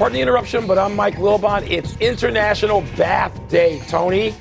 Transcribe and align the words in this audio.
Pardon 0.00 0.14
the 0.14 0.22
interruption, 0.22 0.66
but 0.66 0.78
I'm 0.78 0.96
Mike 0.96 1.16
Wilbon. 1.16 1.70
It's 1.70 1.94
International 1.98 2.80
Bath 2.96 3.38
Day, 3.50 3.82
Tony. 3.86 4.34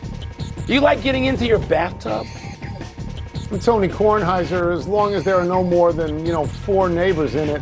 Do 0.66 0.74
you 0.74 0.80
like 0.80 1.02
getting 1.02 1.26
into 1.26 1.46
your 1.46 1.60
bathtub? 1.60 2.26
I'm 3.52 3.60
Tony 3.60 3.90
Kornheiser, 3.90 4.74
as 4.74 4.88
long 4.88 5.16
as 5.16 5.26
there 5.26 5.36
are 5.36 5.44
no 5.44 5.62
more 5.62 5.92
than, 5.92 6.26
you 6.26 6.32
know, 6.32 6.46
four 6.46 6.88
neighbors 6.88 7.36
in 7.36 7.50
it. 7.50 7.62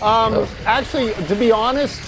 Um, 0.00 0.46
actually, 0.64 1.12
to 1.26 1.34
be 1.34 1.50
honest, 1.50 2.00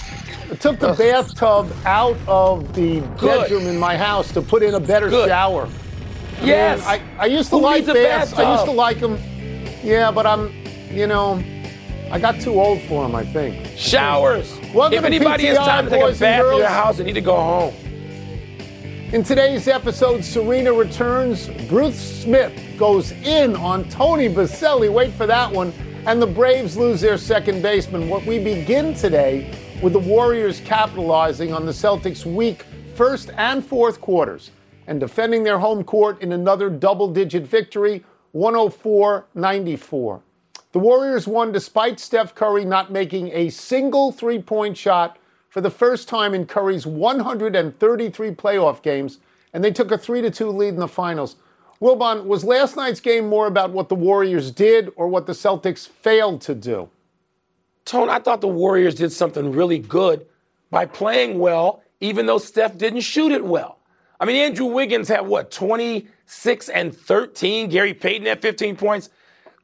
I 0.49 0.55
took 0.55 0.79
the 0.79 0.93
bathtub 0.93 1.73
out 1.85 2.15
of 2.25 2.73
the 2.73 3.01
Good. 3.17 3.41
bedroom 3.41 3.67
in 3.67 3.77
my 3.77 3.97
house 3.97 4.31
to 4.31 4.41
put 4.41 4.63
in 4.63 4.75
a 4.75 4.79
better 4.79 5.09
Good. 5.09 5.27
shower. 5.27 5.67
Yes. 6.41 6.81
I, 6.85 7.01
I 7.19 7.25
used 7.25 7.49
to 7.49 7.57
Who 7.57 7.63
like 7.63 7.85
baths. 7.85 8.31
I 8.31 8.53
used 8.53 8.63
to 8.63 8.71
like 8.71 9.01
them. 9.01 9.19
Yeah, 9.83 10.09
but 10.09 10.25
I'm, 10.25 10.53
you 10.89 11.05
know, 11.05 11.43
I 12.09 12.17
got 12.17 12.39
too 12.39 12.61
old 12.61 12.81
for 12.83 13.03
them, 13.03 13.13
I 13.13 13.25
think. 13.25 13.77
Showers. 13.77 14.57
Welcome 14.77 14.99
if 14.99 15.05
anybody 15.05 15.45
has 15.47 15.57
time 15.57 15.85
to 15.85 15.89
take 15.89 16.03
a 16.03 16.19
bath 16.19 16.45
in 16.51 16.57
your 16.59 16.67
house, 16.67 16.97
they 16.97 17.03
need 17.03 17.13
to 17.13 17.21
go 17.21 17.35
home. 17.35 17.73
In 19.11 19.23
today's 19.23 19.67
episode, 19.67 20.23
Serena 20.23 20.71
returns. 20.71 21.49
Bruce 21.67 21.99
Smith 21.99 22.53
goes 22.77 23.11
in 23.11 23.55
on 23.55 23.89
Tony 23.89 24.29
Boselli. 24.29 24.93
Wait 24.93 25.13
for 25.13 25.25
that 25.25 25.51
one. 25.51 25.73
And 26.05 26.21
the 26.21 26.27
Braves 26.27 26.77
lose 26.77 27.01
their 27.01 27.17
second 27.17 27.63
baseman. 27.63 28.07
What 28.07 28.23
we 28.27 28.37
begin 28.37 28.93
today 28.93 29.51
with 29.81 29.93
the 29.93 29.99
Warriors 29.99 30.59
capitalizing 30.59 31.53
on 31.53 31.65
the 31.65 31.71
Celtics' 31.71 32.23
weak 32.23 32.63
first 32.93 33.31
and 33.35 33.65
fourth 33.65 33.99
quarters 33.99 34.51
and 34.85 34.99
defending 34.99 35.41
their 35.43 35.57
home 35.57 35.83
court 35.83 36.21
in 36.21 36.33
another 36.33 36.69
double 36.69 37.11
digit 37.11 37.47
victory, 37.47 38.05
104 38.33 39.25
94. 39.33 40.21
The 40.73 40.79
Warriors 40.79 41.27
won 41.27 41.51
despite 41.51 41.99
Steph 41.99 42.35
Curry 42.35 42.65
not 42.65 42.91
making 42.91 43.31
a 43.31 43.49
single 43.49 44.11
three 44.11 44.41
point 44.41 44.77
shot 44.77 45.17
for 45.49 45.61
the 45.61 45.69
first 45.69 46.07
time 46.07 46.33
in 46.33 46.45
Curry's 46.45 46.85
133 46.85 48.31
playoff 48.31 48.81
games, 48.81 49.19
and 49.53 49.63
they 49.63 49.71
took 49.71 49.91
a 49.91 49.97
3 49.97 50.29
2 50.29 50.49
lead 50.49 50.73
in 50.73 50.79
the 50.79 50.87
finals. 50.87 51.37
Wilbon, 51.81 52.25
was 52.25 52.43
last 52.43 52.75
night's 52.75 52.99
game 52.99 53.27
more 53.27 53.47
about 53.47 53.71
what 53.71 53.87
the 53.87 53.95
Warriors 53.95 54.51
did 54.51 54.91
or 54.95 55.07
what 55.07 55.27
the 55.27 55.33
Celtics 55.33 55.87
failed 55.87 56.41
to 56.41 56.55
do? 56.55 56.89
Tone, 57.85 58.09
I 58.09 58.19
thought 58.19 58.41
the 58.41 58.47
Warriors 58.47 58.95
did 58.95 59.11
something 59.11 59.51
really 59.51 59.79
good 59.79 60.25
by 60.71 60.85
playing 60.85 61.39
well, 61.39 61.83
even 62.01 62.25
though 62.25 62.39
Steph 62.39 62.77
didn't 62.77 63.01
shoot 63.01 63.31
it 63.31 63.45
well. 63.45 63.77
I 64.19 64.25
mean, 64.25 64.35
Andrew 64.37 64.65
Wiggins 64.65 65.07
had 65.07 65.21
what, 65.21 65.51
26 65.51 66.69
and 66.69 66.95
13? 66.95 67.69
Gary 67.69 67.93
Payton 67.93 68.25
had 68.25 68.41
15 68.41 68.75
points. 68.75 69.09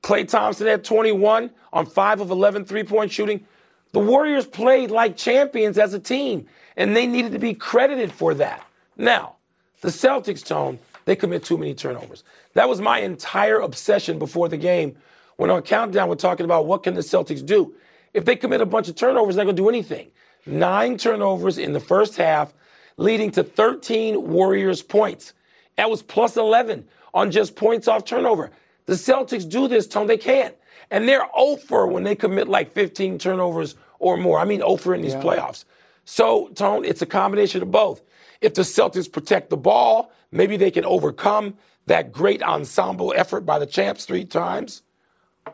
Klay 0.03 0.27
Thompson 0.27 0.67
had 0.67 0.83
21 0.83 1.49
on 1.71 1.85
5 1.85 2.21
of 2.21 2.29
11 2.29 2.65
three 2.65 2.83
point 2.83 3.11
shooting. 3.11 3.45
The 3.93 3.99
Warriors 3.99 4.45
played 4.45 4.91
like 4.91 5.15
champions 5.15 5.77
as 5.77 5.93
a 5.93 5.99
team, 5.99 6.47
and 6.75 6.95
they 6.95 7.07
needed 7.07 7.31
to 7.31 7.39
be 7.39 7.53
credited 7.53 8.11
for 8.11 8.33
that. 8.35 8.65
Now, 8.97 9.37
the 9.81 9.89
Celtics, 9.89 10.45
Tone, 10.45 10.77
they 11.05 11.15
commit 11.15 11.43
too 11.43 11.57
many 11.57 11.73
turnovers. 11.73 12.23
That 12.53 12.69
was 12.69 12.81
my 12.81 12.99
entire 12.99 13.59
obsession 13.59 14.19
before 14.19 14.49
the 14.49 14.57
game 14.57 14.95
when 15.37 15.49
on 15.49 15.61
Countdown 15.61 16.09
we're 16.09 16.15
talking 16.15 16.45
about 16.45 16.65
what 16.65 16.83
can 16.83 16.93
the 16.93 17.01
Celtics 17.01 17.45
do. 17.45 17.73
If 18.13 18.25
they 18.25 18.35
commit 18.35 18.61
a 18.61 18.65
bunch 18.65 18.89
of 18.89 18.95
turnovers, 18.95 19.35
they're 19.35 19.45
not 19.45 19.55
going 19.55 19.55
to 19.55 19.61
do 19.61 19.69
anything. 19.69 20.11
Nine 20.45 20.97
turnovers 20.97 21.57
in 21.57 21.73
the 21.73 21.79
first 21.79 22.17
half, 22.17 22.53
leading 22.97 23.31
to 23.31 23.43
13 23.43 24.29
Warriors 24.29 24.83
points. 24.83 25.33
That 25.77 25.89
was 25.89 26.01
plus 26.01 26.37
11 26.37 26.87
on 27.13 27.31
just 27.31 27.55
points 27.55 27.87
off 27.87 28.05
turnover. 28.05 28.51
The 28.85 28.93
Celtics 28.93 29.47
do 29.49 29.67
this, 29.67 29.87
Tone. 29.87 30.07
They 30.07 30.17
can't. 30.17 30.55
And 30.91 31.07
they're 31.07 31.27
over 31.35 31.87
when 31.87 32.03
they 32.03 32.15
commit 32.15 32.47
like 32.47 32.71
15 32.71 33.17
turnovers 33.17 33.75
or 33.99 34.17
more. 34.17 34.39
I 34.39 34.45
mean, 34.45 34.61
over 34.61 34.93
in 34.93 35.01
these 35.01 35.15
playoffs. 35.15 35.65
So, 36.05 36.49
Tone, 36.49 36.83
it's 36.83 37.01
a 37.01 37.05
combination 37.05 37.61
of 37.61 37.71
both. 37.71 38.01
If 38.41 38.53
the 38.55 38.63
Celtics 38.63 39.09
protect 39.09 39.49
the 39.49 39.57
ball, 39.57 40.11
maybe 40.31 40.57
they 40.57 40.71
can 40.71 40.83
overcome 40.83 41.55
that 41.85 42.11
great 42.11 42.43
ensemble 42.43 43.13
effort 43.15 43.41
by 43.41 43.59
the 43.59 43.65
champs 43.65 44.05
three 44.05 44.25
times. 44.25 44.83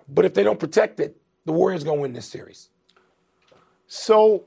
But 0.07 0.25
if 0.25 0.33
they 0.33 0.43
don't 0.43 0.59
protect 0.59 0.99
it, 0.99 1.17
the 1.45 1.51
Warriors 1.51 1.83
going 1.83 1.97
to 1.97 2.01
win 2.01 2.13
this 2.13 2.25
series. 2.25 2.69
So 3.87 4.45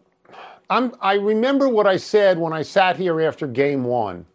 I'm, 0.70 0.94
I 1.00 1.14
remember 1.14 1.68
what 1.68 1.86
I 1.86 1.96
said 1.96 2.38
when 2.38 2.52
I 2.52 2.62
sat 2.62 2.96
here 2.96 3.20
after 3.20 3.46
game 3.46 3.84
one. 3.84 4.26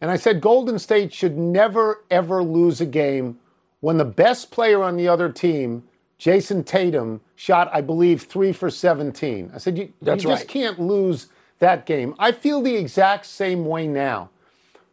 And 0.00 0.10
I 0.10 0.16
said 0.16 0.40
Golden 0.40 0.78
State 0.78 1.12
should 1.12 1.38
never, 1.38 2.04
ever 2.10 2.42
lose 2.42 2.80
a 2.80 2.86
game 2.86 3.38
when 3.82 3.98
the 3.98 4.04
best 4.04 4.52
player 4.52 4.82
on 4.82 4.96
the 4.96 5.08
other 5.08 5.28
team, 5.28 5.82
Jayson 6.16 6.64
Tatum, 6.64 7.20
shot, 7.34 7.68
I 7.72 7.80
believe, 7.80 8.22
three 8.22 8.52
for 8.52 8.70
17. 8.70 9.50
I 9.52 9.58
said, 9.58 9.76
you, 9.76 9.92
That's 10.00 10.22
you 10.22 10.30
just 10.30 10.46
can't 10.46 10.78
lose 10.78 11.26
that 11.58 11.84
game. 11.84 12.14
I 12.16 12.30
feel 12.30 12.62
the 12.62 12.76
exact 12.76 13.26
same 13.26 13.66
way 13.66 13.88
now 13.88 14.30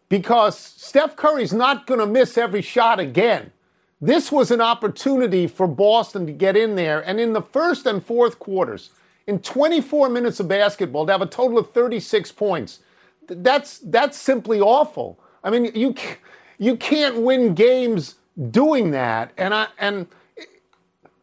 because 0.10 0.58
Steph 0.58 1.16
Curry's 1.16 1.54
not 1.54 1.86
going 1.86 2.00
to 2.00 2.08
miss 2.08 2.36
every 2.36 2.64
shot 2.64 3.00
again. 3.00 3.52
This 4.02 4.32
was 4.32 4.50
an 4.50 4.60
opportunity 4.60 5.46
for 5.46 5.68
Boston 5.68 6.26
to 6.26 6.32
get 6.32 6.58
in 6.58 6.76
there. 6.76 7.00
And 7.02 7.20
in 7.20 7.34
the 7.34 7.44
first 7.44 7.86
and 7.86 8.04
fourth 8.04 8.40
quarters, 8.40 8.90
in 9.28 9.38
24 9.38 10.10
minutes 10.10 10.40
of 10.40 10.48
basketball, 10.48 11.06
to 11.06 11.12
have 11.12 11.22
a 11.22 11.28
total 11.28 11.60
of 11.60 11.72
36 11.74 12.32
points, 12.32 12.80
that's, 13.28 13.78
that's 13.78 14.18
simply 14.18 14.60
awful. 14.60 15.20
I 15.44 15.52
mean, 15.52 15.72
you, 15.76 15.94
you 16.58 16.76
can't 16.76 17.18
win 17.18 17.54
games 17.54 18.16
doing 18.52 18.92
that. 18.92 19.32
And, 19.38 19.54
I, 19.54 19.68
and 19.78 20.08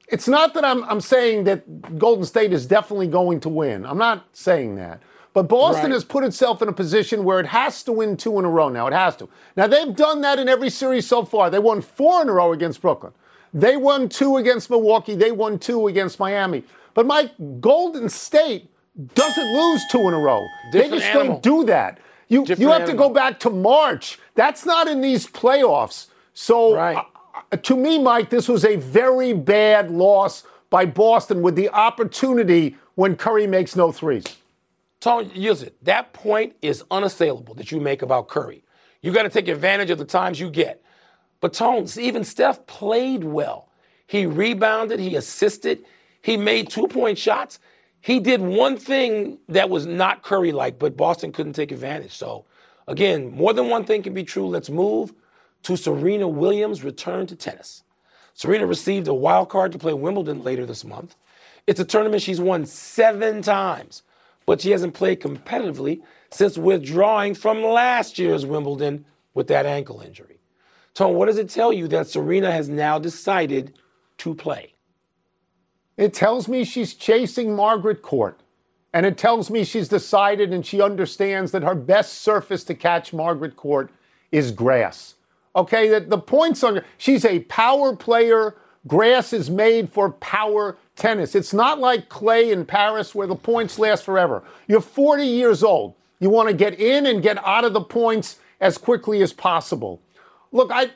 it's 0.09 0.29
not 0.29 0.55
that 0.55 0.65
I'm, 0.65 0.85
I'm 0.85 1.01
saying 1.01 1.45
that 1.45 1.99
Golden 1.99 2.25
State 2.25 2.53
is 2.53 2.67
definitely 2.67 3.09
going 3.09 3.41
to 3.41 3.49
win. 3.49 3.85
I'm 3.87 3.99
not 3.99 4.27
saying 4.33 4.77
that. 4.77 5.01
But 5.33 5.45
Boston 5.49 5.85
Right. 5.87 5.93
has 5.93 6.05
put 6.05 6.25
itself 6.25 6.63
in 6.63 6.69
a 6.69 6.73
position 6.73 7.23
where 7.23 7.41
it 7.41 7.47
has 7.47 7.83
to 7.83 7.93
win 7.93 8.17
two 8.17 8.39
in 8.39 8.45
a 8.47 8.49
row 8.49 8.71
now. 8.71 8.87
It 8.87 8.95
has 8.95 9.17
to. 9.17 9.29
Now, 9.55 9.67
they've 9.67 9.95
done 9.95 10.23
that 10.23 10.39
in 10.39 10.49
every 10.49 10.71
series 10.71 11.07
so 11.07 11.25
far. 11.25 11.51
They 11.51 11.59
won 11.59 11.83
four 11.83 12.23
in 12.23 12.29
a 12.29 12.33
row 12.33 12.53
against 12.53 12.81
Brooklyn. 12.81 13.13
They 13.53 13.77
won 13.77 14.09
two 14.09 14.39
against 14.39 14.71
Milwaukee. 14.71 15.15
They 15.15 15.33
won 15.33 15.59
two 15.59 15.89
against 15.89 16.19
Miami. 16.19 16.65
But 16.95 17.07
Mike, 17.07 17.33
Golden 17.61 18.09
State 18.09 18.71
doesn't 19.15 19.53
lose 19.55 19.83
two 19.91 20.01
in 20.09 20.15
a 20.15 20.19
row. 20.19 20.47
Different 20.73 20.91
they 20.93 20.99
just 20.99 21.11
animal. 21.11 21.27
don't 21.35 21.43
do 21.43 21.65
that. 21.65 21.99
You, 22.29 22.45
you 22.47 22.69
have 22.69 22.87
to 22.87 22.95
go 22.95 23.11
back 23.11 23.39
to 23.41 23.51
March. 23.51 24.19
That's 24.35 24.65
not 24.65 24.89
in 24.89 25.03
these 25.03 25.27
playoffs. 25.27 26.07
So 26.37 26.75
Right. 26.75 26.99
uh, 27.35 27.57
to 27.57 27.77
me, 27.77 27.99
Mike, 27.99 28.29
this 28.29 28.47
was 28.47 28.67
a 28.67 28.77
very 28.77 29.33
bad 29.33 29.91
loss 29.91 30.45
by 30.69 30.85
Boston 30.85 31.41
with 31.41 31.57
the 31.57 31.71
opportunity 31.71 32.77
when 32.95 33.17
Curry 33.17 33.47
makes 33.47 33.75
no 33.75 33.91
threes. 33.91 34.25
Tony, 35.01 35.31
use 35.35 35.63
it. 35.63 35.83
That 35.83 36.13
point 36.13 36.55
is 36.61 36.85
unassailable 36.91 37.55
that 37.55 37.73
you 37.73 37.81
make 37.81 38.03
about 38.03 38.29
Curry. 38.29 38.63
You 39.01 39.13
got 39.13 39.23
to 39.23 39.31
take 39.31 39.49
advantage 39.49 39.89
of 39.89 39.97
the 39.97 40.05
times 40.05 40.39
you 40.39 40.51
get. 40.51 40.83
But 41.41 41.55
Tone, 41.55 41.87
even 41.99 42.23
Steph 42.23 42.67
played 42.67 43.25
well. 43.25 43.71
He 44.07 44.27
rebounded, 44.27 45.01
he 45.01 45.17
assisted, 45.17 45.85
he 46.21 46.37
made 46.37 46.69
two 46.69 46.87
point 46.87 47.17
shots. 47.17 47.61
He 48.01 48.21
did 48.21 48.43
one 48.43 48.77
thing 48.77 49.39
that 49.49 49.71
was 49.71 49.87
not 49.87 50.23
Curry 50.23 50.53
like, 50.53 50.79
but 50.79 50.99
Boston 50.99 51.33
couldn't 51.33 51.55
take 51.55 51.73
advantage. 51.73 52.13
So, 52.13 52.45
again, 52.89 53.31
more 53.31 53.55
than 53.55 53.69
one 53.71 53.85
thing 53.85 54.03
can 54.03 54.13
be 54.13 54.23
true. 54.23 54.47
Let's 54.47 54.69
move 54.69 55.15
to 55.67 55.77
Serena 55.77 56.29
Williams' 56.29 56.85
return 56.85 57.27
to 57.27 57.35
tennis. 57.35 57.83
Serena 58.35 58.67
received 58.67 59.09
a 59.09 59.15
wild 59.15 59.49
card 59.49 59.73
to 59.73 59.79
play 59.79 59.93
Wimbledon 59.93 60.45
later 60.45 60.65
this 60.65 60.85
month. 60.85 61.17
It's 61.67 61.81
a 61.81 61.85
tournament 61.85 62.23
she's 62.23 62.41
won 62.41 62.67
seven 62.67 63.43
times, 63.43 64.05
but 64.47 64.61
she 64.61 64.71
hasn't 64.71 64.95
played 64.95 65.21
competitively 65.21 66.03
since 66.31 66.57
withdrawing 66.57 67.35
from 67.35 67.65
last 67.65 68.17
year's 68.17 68.47
Wimbledon 68.47 69.05
with 69.35 69.49
that 69.49 69.67
ankle 69.67 70.01
injury. 70.01 70.39
Tone, 70.95 71.17
what 71.17 71.27
does 71.27 71.37
it 71.37 71.51
tell 71.51 71.73
you 71.73 71.89
that 71.89 72.07
Serena 72.07 72.53
has 72.53 72.69
now 72.69 73.01
decided 73.01 73.77
to 74.19 74.37
play? 74.37 74.75
It 75.97 76.15
tells 76.15 76.47
me 76.47 76.63
she's 76.63 76.95
chasing 76.95 77.57
Margaret 77.57 78.03
Court. 78.03 78.39
And 78.95 79.05
it 79.05 79.19
tells 79.19 79.51
me 79.51 79.65
she's 79.65 79.89
decided 79.89 80.53
and 80.53 80.65
she 80.65 80.81
understands 80.81 81.51
that 81.51 81.65
her 81.65 81.75
best 81.75 82.15
surface 82.15 82.63
to 82.65 82.75
catch 82.75 83.13
Margaret 83.13 83.57
Court 83.57 83.91
is 84.31 84.53
grass. 84.53 85.17
Okay, 85.57 85.89
that 85.89 86.11
the 86.11 86.19
points 86.19 86.63
on 86.63 86.83
she's 86.99 87.25
a 87.25 87.41
power 87.41 87.97
player, 87.97 88.55
Grass 88.87 89.33
is 89.33 89.51
made 89.51 89.91
for 89.91 90.13
power 90.13 90.77
tennis. 90.95 91.35
It's 91.35 91.55
not 91.55 91.79
like 91.79 92.09
clay 92.09 92.53
in 92.53 92.67
Paris 92.67 93.15
where 93.15 93.27
the 93.27 93.35
points 93.35 93.79
last 93.79 94.05
forever. 94.05 94.45
You're 94.69 94.83
40 94.83 95.25
years 95.25 95.63
old. 95.63 95.95
You 96.21 96.31
want 96.31 96.49
to 96.49 96.55
get 96.55 96.79
in 96.79 97.07
and 97.07 97.23
get 97.23 97.45
out 97.45 97.65
of 97.65 97.73
the 97.73 97.81
points 97.81 98.39
as 98.61 98.79
quickly 98.79 99.23
as 99.23 99.33
possible. 99.33 100.01
Look, 100.53 100.71
I 100.73 100.91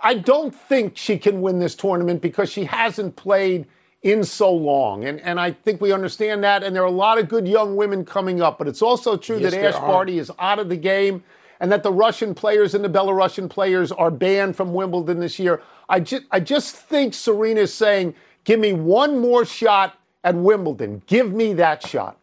I 0.00 0.14
don't 0.14 0.54
think 0.54 0.96
she 0.96 1.18
can 1.18 1.40
win 1.40 1.58
this 1.58 1.74
tournament 1.74 2.20
because 2.20 2.50
she 2.50 2.64
hasn't 2.64 3.16
played 3.16 3.66
in 4.02 4.22
so 4.22 4.52
long. 4.52 5.04
And, 5.04 5.20
and 5.20 5.40
I 5.40 5.52
think 5.52 5.80
we 5.80 5.92
understand 5.92 6.44
that. 6.44 6.62
And 6.62 6.76
there 6.76 6.82
are 6.82 6.86
a 6.86 6.90
lot 6.90 7.18
of 7.18 7.28
good 7.28 7.48
young 7.48 7.76
women 7.76 8.04
coming 8.04 8.40
up. 8.40 8.58
But 8.58 8.68
it's 8.68 8.82
also 8.82 9.16
true 9.16 9.38
yes, 9.38 9.52
that 9.52 9.74
Ash 9.74 9.80
Barty 9.80 10.18
is 10.18 10.30
out 10.38 10.58
of 10.58 10.68
the 10.68 10.76
game 10.76 11.24
and 11.60 11.72
that 11.72 11.82
the 11.82 11.92
Russian 11.92 12.34
players 12.34 12.74
and 12.74 12.84
the 12.84 12.88
Belarusian 12.88 13.48
players 13.48 13.92
are 13.92 14.10
banned 14.10 14.56
from 14.56 14.74
Wimbledon 14.74 15.20
this 15.20 15.38
year. 15.38 15.62
I, 15.88 16.00
ju- 16.00 16.24
I 16.30 16.40
just 16.40 16.76
think 16.76 17.14
Serena 17.14 17.62
is 17.62 17.72
saying, 17.72 18.14
give 18.44 18.60
me 18.60 18.72
one 18.72 19.18
more 19.18 19.44
shot 19.44 19.98
at 20.24 20.34
Wimbledon. 20.34 21.02
Give 21.06 21.32
me 21.32 21.54
that 21.54 21.86
shot. 21.86 22.18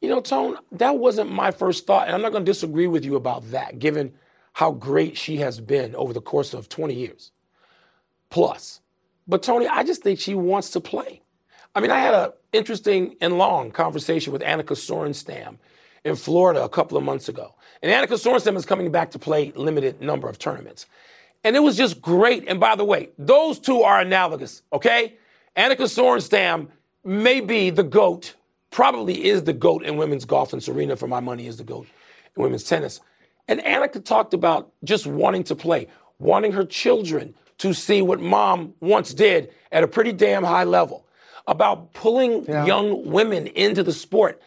You 0.00 0.10
know, 0.10 0.20
Tone, 0.20 0.58
that 0.72 0.98
wasn't 0.98 1.32
my 1.32 1.50
first 1.50 1.86
thought. 1.86 2.06
And 2.06 2.14
I'm 2.14 2.22
not 2.22 2.32
going 2.32 2.44
to 2.44 2.50
disagree 2.50 2.86
with 2.86 3.04
you 3.04 3.16
about 3.16 3.50
that, 3.50 3.78
given– 3.78 4.12
how 4.54 4.70
great 4.70 5.18
she 5.18 5.36
has 5.38 5.60
been 5.60 5.94
over 5.96 6.12
the 6.12 6.20
course 6.20 6.54
of 6.54 6.68
20 6.68 6.94
years 6.94 7.32
plus. 8.30 8.80
But 9.26 9.42
Tony, 9.42 9.66
I 9.66 9.82
just 9.82 10.02
think 10.02 10.18
she 10.18 10.34
wants 10.34 10.70
to 10.70 10.80
play. 10.80 11.22
I 11.74 11.80
mean, 11.80 11.90
I 11.90 11.98
had 11.98 12.14
an 12.14 12.30
interesting 12.52 13.16
and 13.20 13.36
long 13.36 13.72
conversation 13.72 14.32
with 14.32 14.42
Annika 14.42 14.76
Sorenstam 14.76 15.58
in 16.04 16.16
Florida 16.16 16.62
a 16.62 16.68
couple 16.68 16.96
of 16.96 17.04
months 17.04 17.28
ago. 17.28 17.54
And 17.82 17.90
Annika 17.90 18.14
Sorenstam 18.14 18.56
is 18.56 18.66
coming 18.66 18.90
back 18.90 19.10
to 19.12 19.18
play 19.18 19.52
limited 19.56 20.00
number 20.00 20.28
of 20.28 20.38
tournaments. 20.38 20.86
And 21.42 21.56
it 21.56 21.60
was 21.60 21.76
just 21.76 22.00
great. 22.00 22.44
And 22.48 22.60
by 22.60 22.76
the 22.76 22.84
way, 22.84 23.10
those 23.18 23.58
two 23.58 23.82
are 23.82 24.00
analogous, 24.00 24.62
okay? 24.72 25.14
Annika 25.56 25.82
Sorenstam 25.82 26.68
may 27.04 27.40
be 27.40 27.70
the 27.70 27.82
GOAT, 27.82 28.34
probably 28.70 29.26
is 29.26 29.44
the 29.44 29.52
GOAT 29.52 29.84
in 29.84 29.96
women's 29.96 30.24
golf, 30.24 30.52
and 30.52 30.62
Serena, 30.62 30.96
for 30.96 31.06
my 31.06 31.20
money, 31.20 31.46
is 31.46 31.58
the 31.58 31.64
GOAT 31.64 31.86
in 32.36 32.42
women's 32.42 32.64
tennis. 32.64 33.00
And 33.46 33.60
Annika 33.60 34.02
talked 34.02 34.32
about 34.32 34.72
just 34.84 35.06
wanting 35.06 35.44
to 35.44 35.54
play, 35.54 35.88
wanting 36.18 36.52
her 36.52 36.64
children 36.64 37.34
to 37.58 37.74
see 37.74 38.02
what 38.02 38.20
mom 38.20 38.74
once 38.80 39.12
did 39.12 39.50
at 39.70 39.84
a 39.84 39.88
pretty 39.88 40.12
damn 40.12 40.44
high 40.44 40.64
level, 40.64 41.06
about 41.46 41.92
pulling 41.92 42.46
yeah. 42.46 42.64
young 42.64 43.10
women 43.10 43.46
into 43.48 43.82
the 43.82 43.92
sport. 43.92 44.40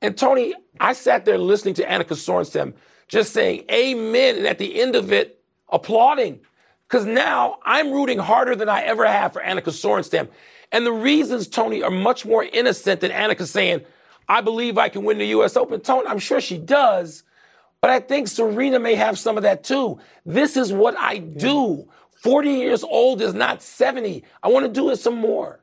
And 0.00 0.16
Tony, 0.16 0.54
I 0.80 0.92
sat 0.92 1.24
there 1.24 1.38
listening 1.38 1.74
to 1.74 1.84
Annika 1.84 2.14
Sorenstam 2.14 2.74
just 3.08 3.32
saying 3.32 3.64
amen, 3.70 4.36
and 4.36 4.46
at 4.46 4.58
the 4.58 4.80
end 4.80 4.94
of 4.94 5.12
it, 5.12 5.42
applauding. 5.70 6.40
Because 6.86 7.04
now 7.04 7.58
I'm 7.64 7.92
rooting 7.92 8.18
harder 8.18 8.54
than 8.56 8.68
I 8.68 8.82
ever 8.82 9.06
have 9.06 9.32
for 9.32 9.42
Annika 9.42 9.64
Sorenstam. 9.64 10.28
And 10.72 10.86
the 10.86 10.92
reasons, 10.92 11.48
Tony, 11.48 11.82
are 11.82 11.90
much 11.90 12.24
more 12.24 12.44
innocent 12.44 13.00
than 13.00 13.10
Annika 13.10 13.46
saying, 13.46 13.82
I 14.28 14.40
believe 14.40 14.78
I 14.78 14.88
can 14.88 15.04
win 15.04 15.18
the 15.18 15.26
US 15.28 15.56
Open. 15.56 15.80
Tony, 15.80 16.06
I'm 16.06 16.18
sure 16.18 16.40
she 16.40 16.58
does. 16.58 17.24
But 17.80 17.90
I 17.90 18.00
think 18.00 18.28
Serena 18.28 18.78
may 18.78 18.94
have 18.94 19.18
some 19.18 19.36
of 19.36 19.42
that 19.44 19.64
too. 19.64 19.98
This 20.26 20.56
is 20.56 20.72
what 20.72 20.96
I 20.98 21.18
do. 21.18 21.88
40 22.22 22.50
years 22.50 22.82
old 22.82 23.22
is 23.22 23.34
not 23.34 23.62
70. 23.62 24.24
I 24.42 24.48
want 24.48 24.66
to 24.66 24.72
do 24.72 24.90
it 24.90 24.96
some 24.96 25.16
more. 25.16 25.60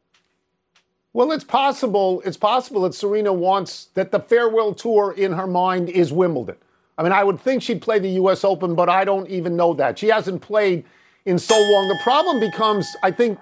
Well, 1.16 1.32
it's 1.32 1.46
possible. 1.46 2.22
It's 2.26 2.36
possible 2.36 2.82
that 2.82 2.94
Serena 2.94 3.32
wants 3.32 3.86
that 3.94 4.12
the 4.12 4.20
farewell 4.20 4.74
tour 4.74 5.14
in 5.16 5.32
her 5.32 5.48
mind 5.48 5.88
is 5.88 6.12
Wimbledon. 6.12 6.58
I 6.98 7.04
mean, 7.04 7.14
I 7.14 7.24
would 7.24 7.40
think 7.40 7.64
she'd 7.64 7.82
play 7.82 8.00
the 8.00 8.10
U.S. 8.10 8.44
Open, 8.44 8.76
but 8.76 8.90
I 8.90 9.06
don't 9.06 9.30
even 9.30 9.56
know 9.56 9.74
that. 9.76 9.98
She 9.98 10.08
hasn't 10.10 10.42
played 10.42 10.84
in 11.24 11.40
so 11.40 11.56
long. 11.56 11.88
The 11.88 12.00
problem 12.04 12.42
becomes, 12.42 12.94
I 13.02 13.12
think, 13.12 13.40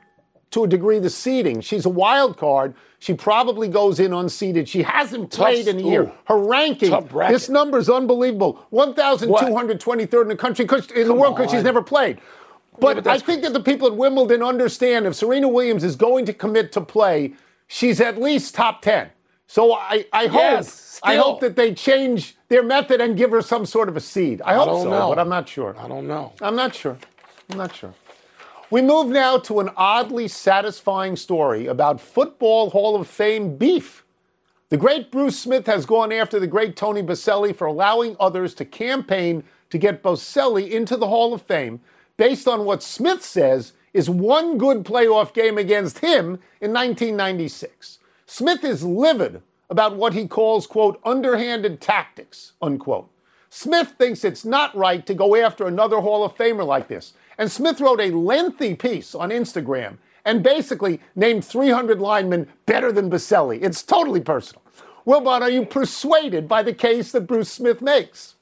to 0.52 0.66
a 0.66 0.68
degree, 0.68 1.00
the 1.00 1.10
seeding. 1.10 1.62
She's 1.62 1.88
a 1.88 1.90
wild 1.90 2.38
card. 2.38 2.76
She 3.00 3.16
probably 3.16 3.68
goes 3.68 4.00
in 4.00 4.12
unseeded. 4.12 4.68
She 4.68 4.84
hasn't 4.84 5.32
played 5.32 5.66
Tough, 5.66 5.74
in 5.74 5.84
a 5.84 5.90
year. 5.90 6.12
Her 6.26 6.38
ranking, 6.38 6.92
this 7.28 7.50
number 7.50 7.80
is 7.80 7.90
unbelievable. 7.90 8.64
1,223rd 8.72 10.22
in 10.22 10.28
the 10.28 10.36
country, 10.36 10.68
in 10.96 11.08
the 11.08 11.14
world, 11.16 11.38
because 11.38 11.50
she's 11.50 11.64
never 11.64 11.82
played. 11.82 12.22
But, 12.78 12.98
yeah, 12.98 13.02
but 13.02 13.08
I 13.08 13.18
think 13.18 13.42
that 13.42 13.54
the 13.54 13.60
people 13.60 13.88
at 13.88 13.96
Wimbledon 13.96 14.44
understand 14.44 15.08
if 15.08 15.16
Serena 15.16 15.48
Williams 15.48 15.84
is 15.84 15.96
going 15.96 16.28
to 16.28 16.34
commit 16.34 16.72
to 16.74 16.82
play, 16.82 17.34
she's 17.68 18.00
at 18.02 18.20
least 18.20 18.56
top 18.56 18.82
10. 18.82 19.10
So 19.48 19.74
I, 19.74 20.06
I 20.12 20.28
hope 20.28 20.42
yes, 20.42 21.00
I 21.04 21.16
hope 21.18 21.42
that 21.42 21.56
they 21.56 21.74
change 21.74 22.36
their 22.48 22.64
method 22.64 23.02
and 23.02 23.16
give 23.16 23.32
her 23.32 23.42
some 23.42 23.66
sort 23.66 23.90
of 23.90 23.98
a 23.98 24.00
seed. 24.00 24.42
I 24.42 24.56
hope 24.56 24.70
I 24.70 24.84
so, 24.84 24.90
know. 24.90 25.10
but 25.10 25.20
I'm 25.20 25.30
not 25.30 25.48
sure. 25.48 25.76
I 25.78 25.88
don't 25.88 26.08
know. 26.08 26.34
I'm 26.42 26.56
not 26.56 26.74
sure. 26.74 26.98
I'm 27.52 27.58
not 27.58 27.76
sure. 27.76 27.94
We 28.72 28.82
move 28.82 29.10
now 29.10 29.38
to 29.38 29.60
an 29.60 29.70
oddly 29.78 30.28
satisfying 30.28 31.16
story 31.16 31.68
about 31.68 32.02
Football 32.02 32.72
Hall 32.72 32.96
of 32.96 33.08
Fame 33.08 33.56
beef. 33.56 34.04
The 34.70 34.78
great 34.78 35.12
Bruce 35.12 35.38
Smith 35.38 35.68
has 35.68 35.86
gone 35.86 36.12
after 36.12 36.40
the 36.40 36.48
great 36.48 36.76
Tony 36.76 37.04
Boselli 37.04 37.56
for 37.56 37.68
allowing 37.68 38.16
others 38.20 38.56
to 38.56 38.66
campaign 38.66 39.44
to 39.70 39.78
get 39.78 40.02
Boselli 40.02 40.72
into 40.72 40.98
the 40.98 41.08
Hall 41.08 41.36
of 41.36 41.44
Fame 41.44 41.82
based 42.18 42.48
on 42.48 42.66
what 42.66 42.82
Smith 42.82 43.24
says 43.24 43.74
is 43.94 44.10
one 44.10 44.58
good 44.58 44.84
playoff 44.84 45.34
game 45.34 45.58
against 45.58 46.00
him 46.00 46.40
in 46.60 46.74
1996. 46.74 48.00
Smith 48.26 48.64
is 48.64 48.84
livid 48.84 49.42
about 49.70 49.96
what 49.96 50.14
he 50.14 50.28
calls, 50.28 50.68
quote, 50.68 51.00
underhanded 51.04 51.80
tactics, 51.80 52.54
unquote. 52.62 53.10
Smith 53.50 53.94
thinks 53.98 54.24
it's 54.24 54.44
not 54.44 54.76
right 54.76 55.06
to 55.06 55.14
go 55.14 55.36
after 55.36 55.68
another 55.68 56.00
Hall 56.00 56.24
of 56.24 56.36
Famer 56.36 56.66
like 56.66 56.88
this. 56.88 57.14
And 57.38 57.52
Smith 57.52 57.80
wrote 57.80 58.02
a 58.02 58.10
lengthy 58.10 58.76
piece 58.76 59.14
on 59.14 59.30
Instagram 59.30 59.98
and 60.26 60.42
basically 60.42 61.00
named 61.16 61.46
300 61.46 62.00
linemen 62.00 62.48
better 62.66 62.92
than 62.92 63.10
Boselli. 63.10 63.62
It's 63.62 63.84
totally 63.84 64.22
personal. 64.22 64.64
Wilbon, 65.06 65.42
are 65.42 65.50
you 65.50 65.66
persuaded 65.66 66.48
by 66.48 66.64
the 66.64 66.74
case 66.74 67.12
that 67.12 67.28
Bruce 67.28 67.52
Smith 67.52 67.82
makes? 67.82 68.36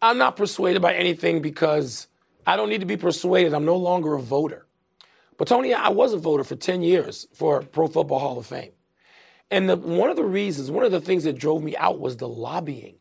I'm 0.00 0.18
not 0.18 0.36
persuaded 0.36 0.82
by 0.82 0.94
anything 0.94 1.42
because 1.42 2.08
I 2.46 2.56
don't 2.56 2.68
need 2.68 2.80
to 2.80 2.86
be 2.86 2.96
persuaded. 2.96 3.54
I'm 3.54 3.64
no 3.64 3.76
longer 3.76 4.14
a 4.14 4.20
voter. 4.20 4.66
But 5.38 5.48
Tony, 5.48 5.74
I 5.74 5.88
was 5.88 6.12
a 6.12 6.18
voter 6.18 6.44
for 6.44 6.56
10 6.56 6.82
years 6.82 7.26
for 7.32 7.62
Pro 7.62 7.88
Football 7.88 8.18
Hall 8.18 8.38
of 8.38 8.46
Fame. 8.46 8.72
And 9.50 9.68
the, 9.68 9.76
one 9.76 10.10
of 10.10 10.16
the 10.16 10.24
reasons, 10.24 10.70
one 10.70 10.84
of 10.84 10.92
the 10.92 11.00
things 11.00 11.24
that 11.24 11.38
drove 11.38 11.62
me 11.62 11.76
out 11.76 12.00
was 12.00 12.16
the 12.16 12.28
lobbying. 12.28 12.96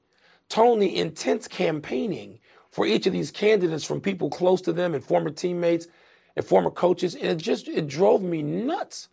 Tony, 0.50 0.98
intense 0.98 1.48
campaigning 1.48 2.40
for 2.72 2.86
each 2.86 3.06
of 3.06 3.14
these 3.14 3.32
candidates 3.32 3.86
from 3.86 4.02
people 4.02 4.30
close 4.30 4.62
to 4.62 4.74
them 4.74 4.94
and 4.94 5.04
former 5.04 5.30
teammates 5.30 5.88
and 6.36 6.46
former 6.46 6.70
coaches. 6.70 7.16
And 7.16 7.26
it 7.26 7.38
just 7.38 7.68
it 7.68 7.88
drove 7.88 8.22
me 8.22 8.44
nuts. 8.44 9.08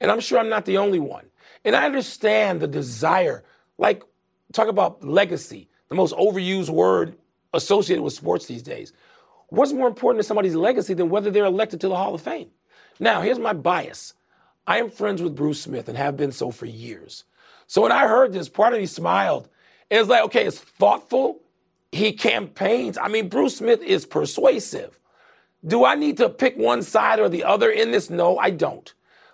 And 0.00 0.10
I'm 0.10 0.20
sure 0.20 0.38
I'm 0.38 0.48
not 0.50 0.66
the 0.66 0.78
only 0.78 0.98
one. 0.98 1.26
And 1.64 1.76
I 1.76 1.86
understand 1.86 2.60
the 2.60 2.66
desire, 2.66 3.44
like 3.78 4.02
talk 4.52 4.68
about 4.68 5.02
legacy, 5.04 5.68
the 5.88 5.94
most 5.94 6.14
overused 6.14 6.70
word 6.70 7.16
associated 7.54 8.02
with 8.02 8.12
sports 8.12 8.46
these 8.46 8.62
days. 8.62 8.92
What's 9.48 9.72
more 9.72 9.88
important 9.88 10.22
to 10.22 10.26
somebody's 10.26 10.54
legacy 10.54 10.94
than 10.94 11.10
whether 11.10 11.30
they're 11.30 11.44
elected 11.44 11.80
to 11.82 11.88
the 11.88 11.96
Hall 11.96 12.14
of 12.14 12.22
Fame? 12.22 12.50
Now, 13.00 13.20
here's 13.20 13.38
my 13.38 13.52
bias. 13.52 14.14
I 14.66 14.78
am 14.78 14.90
friends 14.90 15.20
with 15.20 15.34
Bruce 15.34 15.60
Smith 15.60 15.88
and 15.88 15.98
have 15.98 16.16
been 16.16 16.32
so 16.32 16.50
for 16.50 16.66
years. 16.66 17.24
So 17.66 17.82
when 17.82 17.92
I 17.92 18.06
heard 18.06 18.32
this, 18.32 18.48
part 18.48 18.74
of 18.74 18.80
me 18.80 18.86
smiled. 18.86 19.48
It 19.90 19.98
was 19.98 20.08
like, 20.08 20.24
okay, 20.24 20.46
it's 20.46 20.58
thoughtful, 20.58 21.40
he 21.90 22.12
campaigns. 22.12 22.96
I 22.96 23.08
mean, 23.08 23.28
Bruce 23.28 23.56
Smith 23.56 23.82
is 23.82 24.06
persuasive. 24.06 24.98
Do 25.64 25.84
I 25.84 25.94
need 25.94 26.16
to 26.16 26.28
pick 26.28 26.56
one 26.56 26.82
side 26.82 27.20
or 27.20 27.28
the 27.28 27.44
other 27.44 27.70
in 27.70 27.90
this? 27.90 28.10
No, 28.10 28.38
I 28.38 28.50
don't. 28.50 28.92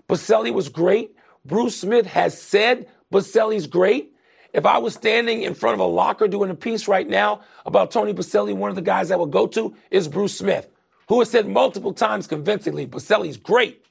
Boselli 0.08 0.52
was 0.52 0.68
great. 0.68 1.14
Bruce 1.44 1.80
Smith 1.80 2.06
has 2.06 2.40
said 2.40 2.88
Boselli's 3.12 3.66
great. 3.66 4.12
If 4.52 4.66
I 4.66 4.78
was 4.78 4.94
standing 4.94 5.42
in 5.42 5.54
front 5.54 5.74
of 5.74 5.80
a 5.80 5.84
locker 5.84 6.26
doing 6.26 6.50
a 6.50 6.54
piece 6.54 6.88
right 6.88 7.08
now 7.08 7.42
about 7.64 7.90
Tony 7.90 8.12
Boselli, 8.12 8.54
one 8.54 8.70
of 8.70 8.76
the 8.76 8.82
guys 8.82 9.10
I 9.10 9.16
would 9.16 9.30
go 9.30 9.46
to 9.48 9.74
is 9.90 10.08
Bruce 10.08 10.36
Smith, 10.38 10.68
who 11.08 11.18
has 11.20 11.30
said 11.30 11.48
multiple 11.48 11.92
times 11.92 12.26
convincingly, 12.26 12.86
Boselli's 12.86 13.36
great. 13.36 13.84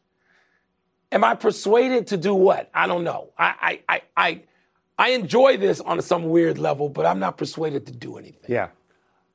Am 1.12 1.24
I 1.24 1.36
persuaded 1.36 2.08
to 2.08 2.18
do 2.18 2.34
what? 2.34 2.70
I 2.74 2.88
don't 2.88 3.04
know. 3.04 3.32
I, 3.38 3.80
I, 3.88 3.96
I, 3.96 4.02
I 4.18 4.42
I 5.00 5.10
enjoy 5.10 5.58
this 5.58 5.80
on 5.80 6.02
some 6.02 6.30
weird 6.30 6.58
level, 6.58 6.90
but 6.90 7.06
I'm 7.06 7.20
not 7.20 7.38
persuaded 7.38 7.86
to 7.86 7.92
do 7.92 8.18
anything. 8.18 8.46
Yeah. 8.48 8.70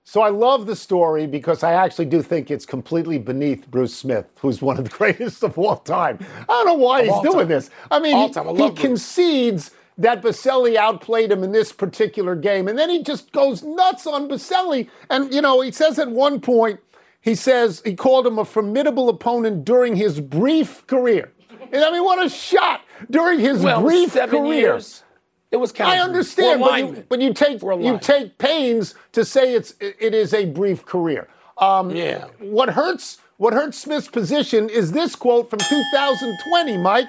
So 0.05 0.21
I 0.21 0.31
love 0.31 0.67
the 0.67 0.75
story 0.75 1.27
because 1.29 1.63
I 1.63 1.73
actually 1.75 2.07
do 2.07 2.23
think 2.23 2.51
it's 2.51 2.67
completely 2.67 3.19
beneath 3.19 3.71
Bruce 3.71 3.95
Smith, 3.95 4.27
who's 4.41 4.61
one 4.61 4.79
of 4.79 4.85
the 4.85 4.91
greatest 4.99 5.45
of 5.45 5.57
all 5.57 5.77
time. 5.77 6.19
I 6.41 6.45
don't 6.47 6.67
know 6.67 6.75
why 6.75 7.03
of 7.03 7.07
he's 7.07 7.21
doing 7.21 7.47
time. 7.47 7.49
this. 7.49 7.71
I 7.91 8.01
mean, 8.01 8.15
all 8.15 8.29
he, 8.29 8.63
I 8.63 8.69
he 8.69 8.75
concedes 8.75 9.71
that 9.99 10.23
Boselli 10.23 10.77
outplayed 10.77 11.31
him 11.31 11.45
in 11.45 11.53
this 11.53 11.73
particular 11.73 12.35
game, 12.35 12.67
and 12.67 12.77
then 12.77 12.91
he 12.91 13.05
just 13.05 13.31
goes 13.31 13.63
nuts 13.63 14.07
on 14.07 14.29
Boselli. 14.29 14.89
And 15.11 15.33
you 15.33 15.41
know, 15.41 15.61
he 15.61 15.71
says 15.71 16.01
at 16.01 16.11
one 16.11 16.41
point, 16.41 16.81
he 17.23 17.35
says 17.35 17.81
he 17.85 17.95
called 17.95 18.27
him 18.27 18.39
a 18.39 18.45
formidable 18.45 19.09
opponent 19.09 19.65
during 19.65 19.97
his 19.97 20.21
brief 20.21 20.87
career. 20.87 21.33
I 21.73 21.91
mean, 21.91 22.05
what 22.05 22.25
a 22.25 22.29
shot 22.29 22.83
during 23.09 23.39
his 23.39 23.63
well, 23.63 23.81
brief 23.81 24.13
career. 24.13 24.55
Years. 24.55 25.05
It 25.51 25.57
was 25.57 25.73
I 25.79 25.99
understand, 25.99 26.61
but 26.61 26.79
you, 26.79 27.05
but 27.09 27.21
you 27.21 27.33
take 27.33 27.63
you 27.63 27.99
take 28.01 28.39
pains 28.39 28.95
to 29.13 29.25
say 29.25 29.55
it's 29.55 29.75
it 29.81 30.15
is 30.15 30.35
a 30.35 30.47
brief 30.47 30.85
career. 30.85 31.29
Um, 31.59 31.91
Yeah. 31.91 32.27
What 32.41 32.71
hurts 32.71 33.19
what 33.37 33.53
hurts 33.53 33.79
Smith's 33.79 34.09
position 34.09 34.69
is 34.69 34.93
this 34.93 35.15
quote 35.15 35.51
from 35.51 35.59
2020, 35.59 36.79
Mike. 36.79 37.07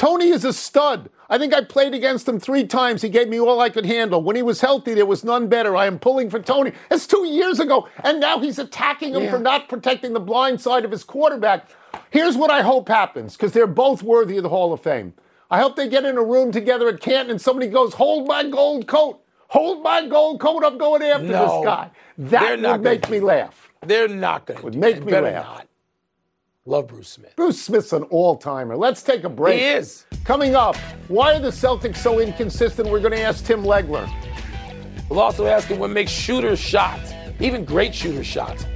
Tony 0.00 0.30
is 0.30 0.46
a 0.46 0.52
stud. 0.54 1.10
I 1.28 1.36
think 1.36 1.52
I 1.52 1.62
played 1.62 1.92
against 1.92 2.26
him 2.26 2.40
three 2.40 2.66
times. 2.66 3.02
He 3.02 3.10
gave 3.10 3.28
me 3.28 3.38
all 3.38 3.60
I 3.60 3.68
could 3.68 3.84
handle. 3.84 4.22
When 4.22 4.34
he 4.34 4.40
was 4.40 4.62
healthy, 4.62 4.94
there 4.94 5.04
was 5.04 5.24
none 5.24 5.46
better. 5.46 5.76
I 5.76 5.84
am 5.84 5.98
pulling 5.98 6.30
for 6.30 6.40
Tony. 6.40 6.72
It's 6.90 7.06
two 7.06 7.26
years 7.26 7.60
ago, 7.60 7.86
and 8.02 8.18
now 8.18 8.38
he's 8.38 8.58
attacking 8.58 9.14
him 9.14 9.24
Yeah. 9.24 9.30
for 9.32 9.38
not 9.38 9.68
protecting 9.68 10.14
the 10.14 10.18
blind 10.20 10.58
side 10.58 10.86
of 10.86 10.90
his 10.90 11.04
quarterback. 11.04 11.68
Here's 12.08 12.34
what 12.34 12.50
I 12.50 12.62
hope 12.62 12.88
happens, 12.88 13.36
because 13.36 13.52
they're 13.52 13.66
both 13.66 14.02
worthy 14.02 14.38
of 14.38 14.42
the 14.42 14.48
Hall 14.48 14.72
of 14.72 14.80
Fame. 14.80 15.12
I 15.50 15.60
hope 15.60 15.76
they 15.76 15.86
get 15.86 16.06
in 16.06 16.16
a 16.16 16.24
room 16.24 16.50
together 16.50 16.88
at 16.88 17.00
Canton 17.02 17.32
and 17.32 17.40
somebody 17.40 17.66
goes, 17.66 17.92
Hold 17.92 18.26
my 18.26 18.48
gold 18.48 18.86
coat. 18.86 19.20
Hold 19.48 19.82
my 19.82 20.06
gold 20.08 20.40
coat. 20.40 20.64
I'm 20.64 20.78
going 20.78 21.02
after 21.02 21.26
No, 21.26 21.58
this 21.58 21.64
guy. 21.66 21.90
That 22.16 22.58
would 22.62 22.80
make 22.82 23.10
me 23.10 23.20
laugh. 23.20 23.68
They're 23.84 24.08
not 24.08 24.46
going 24.46 24.60
to 24.60 24.64
Would 24.64 24.76
make 24.76 25.04
me 25.04 25.12
laugh. 25.12 25.44
not. 25.44 25.66
Love 26.66 26.88
Bruce 26.88 27.08
Smith. 27.08 27.32
Bruce 27.36 27.60
Smith's 27.60 27.94
an 27.94 28.02
all 28.04 28.36
timer. 28.36 28.76
Let's 28.76 29.02
take 29.02 29.24
a 29.24 29.30
break. 29.30 29.58
He 29.60 29.66
is. 29.66 30.04
Coming 30.24 30.54
up, 30.54 30.76
why 31.08 31.34
are 31.34 31.40
the 31.40 31.48
Celtics 31.48 31.96
so 31.96 32.20
inconsistent? 32.20 32.88
We're 32.90 33.00
going 33.00 33.12
to 33.14 33.20
ask 33.22 33.46
Tim 33.46 33.62
Legler. 33.62 34.06
We'll 35.08 35.20
also 35.20 35.46
ask 35.46 35.68
him 35.68 35.78
what 35.78 35.88
makes 35.90 36.10
shooter 36.12 36.54
shots, 36.56 37.12
even 37.40 37.64
great 37.64 37.94
shooter 37.94 38.22
shots, 38.22 38.66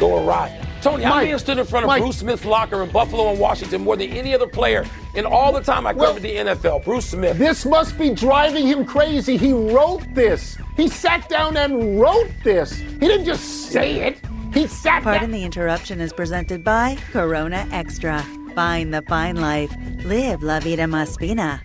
go 0.00 0.26
awry. 0.26 0.52
Tony, 0.82 1.04
I 1.04 1.10
Mike, 1.10 1.24
may 1.24 1.30
have 1.30 1.40
stood 1.40 1.58
in 1.58 1.64
front 1.64 1.84
of 1.84 1.88
Mike. 1.88 2.02
Bruce 2.02 2.18
Smith's 2.18 2.44
locker 2.44 2.82
in 2.82 2.90
Buffalo 2.90 3.30
and 3.30 3.38
Washington 3.38 3.82
more 3.82 3.96
than 3.96 4.10
any 4.10 4.34
other 4.34 4.46
player 4.48 4.84
in 5.14 5.24
all 5.24 5.52
the 5.52 5.60
time 5.60 5.86
I 5.86 5.92
Well, 5.92 6.08
covered 6.08 6.22
the 6.22 6.34
NFL. 6.36 6.84
Bruce 6.84 7.06
Smith. 7.06 7.38
This 7.38 7.64
must 7.64 7.96
be 7.96 8.12
driving 8.14 8.66
him 8.66 8.84
crazy. 8.84 9.36
He 9.36 9.52
wrote 9.52 10.02
this. 10.12 10.58
He 10.76 10.88
sat 10.88 11.28
down 11.28 11.56
and 11.56 12.00
wrote 12.00 12.30
this. 12.44 12.72
He 12.76 12.98
didn't 12.98 13.26
just 13.26 13.70
say 13.70 14.00
it. 14.08 14.20
He 14.58 14.66
sat 14.66 15.04
Pardon 15.04 15.30
down. 15.30 15.38
the 15.38 15.44
interruption 15.44 16.00
is 16.00 16.12
presented 16.12 16.64
by 16.64 16.96
Corona 17.12 17.64
Extra. 17.70 18.24
Find 18.56 18.92
the 18.92 19.02
fine 19.02 19.36
life. 19.36 19.72
Live 20.04 20.42
La 20.42 20.58
Vida 20.58 20.82
Más 20.82 21.16
Fina. 21.16 21.62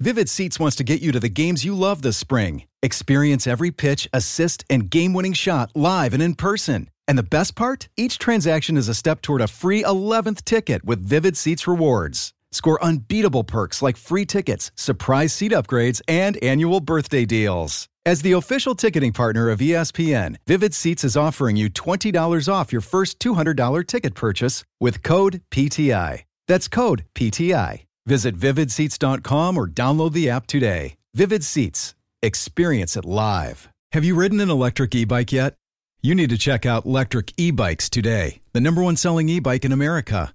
Vivid 0.00 0.30
Seats 0.30 0.58
wants 0.58 0.74
to 0.76 0.84
get 0.84 1.02
you 1.02 1.12
to 1.12 1.20
the 1.20 1.28
games 1.28 1.66
you 1.66 1.74
love 1.74 2.00
this 2.00 2.16
spring. 2.16 2.64
Experience 2.82 3.46
every 3.46 3.70
pitch, 3.70 4.08
assist, 4.14 4.64
and 4.70 4.88
game 4.88 5.12
winning 5.12 5.34
shot 5.34 5.70
live 5.74 6.14
and 6.14 6.22
in 6.22 6.34
person. 6.34 6.88
And 7.06 7.18
the 7.18 7.22
best 7.22 7.54
part? 7.54 7.90
Each 7.98 8.18
transaction 8.18 8.78
is 8.78 8.88
a 8.88 8.94
step 8.94 9.20
toward 9.20 9.42
a 9.42 9.46
free 9.46 9.84
11th 9.84 10.46
ticket 10.46 10.82
with 10.82 11.06
Vivid 11.06 11.36
Seats 11.36 11.68
rewards. 11.68 12.32
Score 12.52 12.82
unbeatable 12.82 13.44
perks 13.44 13.82
like 13.82 13.98
free 13.98 14.24
tickets, 14.24 14.70
surprise 14.76 15.34
seat 15.34 15.52
upgrades, 15.52 16.00
and 16.08 16.42
annual 16.42 16.80
birthday 16.80 17.26
deals. 17.26 17.86
As 18.04 18.22
the 18.22 18.32
official 18.32 18.74
ticketing 18.74 19.12
partner 19.12 19.48
of 19.48 19.60
ESPN, 19.60 20.36
Vivid 20.44 20.74
Seats 20.74 21.04
is 21.04 21.16
offering 21.16 21.54
you 21.54 21.70
$20 21.70 22.52
off 22.52 22.72
your 22.72 22.80
first 22.80 23.20
$200 23.20 23.86
ticket 23.86 24.16
purchase 24.16 24.64
with 24.80 25.04
code 25.04 25.40
PTI. 25.52 26.24
That's 26.48 26.66
code 26.66 27.04
PTI. 27.14 27.84
Visit 28.04 28.36
vividseats.com 28.36 29.56
or 29.56 29.68
download 29.68 30.14
the 30.14 30.28
app 30.28 30.48
today. 30.48 30.96
Vivid 31.14 31.44
Seats. 31.44 31.94
Experience 32.22 32.96
it 32.96 33.04
live. 33.04 33.68
Have 33.92 34.04
you 34.04 34.16
ridden 34.16 34.40
an 34.40 34.50
electric 34.50 34.96
e 34.96 35.04
bike 35.04 35.30
yet? 35.30 35.54
You 36.02 36.16
need 36.16 36.30
to 36.30 36.38
check 36.38 36.66
out 36.66 36.84
Lectric 36.84 37.32
E 37.36 37.52
Bikes 37.52 37.88
today, 37.88 38.40
the 38.52 38.60
number 38.60 38.82
one 38.82 38.96
selling 38.96 39.28
e 39.28 39.38
bike 39.38 39.64
in 39.64 39.70
America. 39.70 40.34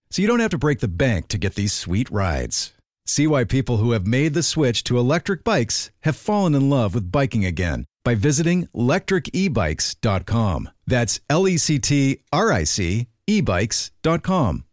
so 0.11 0.21
you 0.21 0.27
don't 0.27 0.41
have 0.41 0.51
to 0.51 0.57
break 0.57 0.79
the 0.79 0.87
bank 0.87 1.27
to 1.29 1.37
get 1.37 1.55
these 1.55 1.73
sweet 1.73 2.09
rides. 2.11 2.73
See 3.05 3.25
why 3.27 3.45
people 3.45 3.77
who 3.77 3.91
have 3.91 4.05
made 4.05 4.33
the 4.33 4.43
switch 4.43 4.83
to 4.85 4.99
electric 4.99 5.43
bikes 5.43 5.89
have 6.01 6.15
fallen 6.15 6.53
in 6.53 6.69
love 6.69 6.93
with 6.93 7.11
biking 7.11 7.45
again 7.45 7.85
by 8.03 8.15
visiting 8.15 8.67
lectricebikes.com. 8.75 10.69
That's 10.85 11.19
L 11.29 11.47
E 11.47 11.57
C 11.57 11.79
T 11.79 12.21
R 12.31 12.51
I 12.51 12.65
C 12.65 13.07
ebikes.com. 13.27 14.65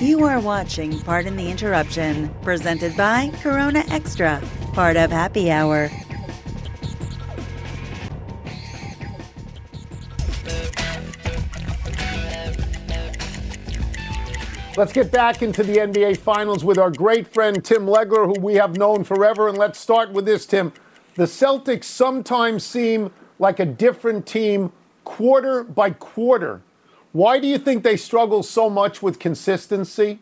You 0.00 0.24
are 0.24 0.40
watching 0.40 0.98
Pardon 1.02 1.36
the 1.36 1.48
Interruption, 1.48 2.28
presented 2.42 2.96
by 2.96 3.30
Corona 3.40 3.84
Extra, 3.88 4.42
part 4.72 4.96
of 4.96 5.12
Happy 5.12 5.48
Hour. 5.48 5.90
Let's 14.74 14.94
get 14.94 15.12
back 15.12 15.42
into 15.42 15.62
the 15.62 15.76
NBA 15.76 16.16
Finals 16.16 16.64
with 16.64 16.78
our 16.78 16.90
great 16.90 17.28
friend 17.28 17.62
Tim 17.62 17.84
Legler, 17.84 18.24
who 18.24 18.40
we 18.40 18.54
have 18.54 18.78
known 18.78 19.04
forever. 19.04 19.48
And 19.48 19.58
let's 19.58 19.78
start 19.78 20.12
with 20.12 20.24
this, 20.24 20.46
Tim. 20.46 20.72
The 21.14 21.24
Celtics 21.24 21.84
sometimes 21.84 22.64
seem 22.64 23.12
like 23.38 23.60
a 23.60 23.66
different 23.66 24.26
team 24.26 24.72
quarter 25.04 25.62
by 25.62 25.90
quarter. 25.90 26.62
Why 27.12 27.38
do 27.38 27.48
you 27.48 27.58
think 27.58 27.82
they 27.82 27.98
struggle 27.98 28.42
so 28.42 28.70
much 28.70 29.02
with 29.02 29.18
consistency? 29.18 30.20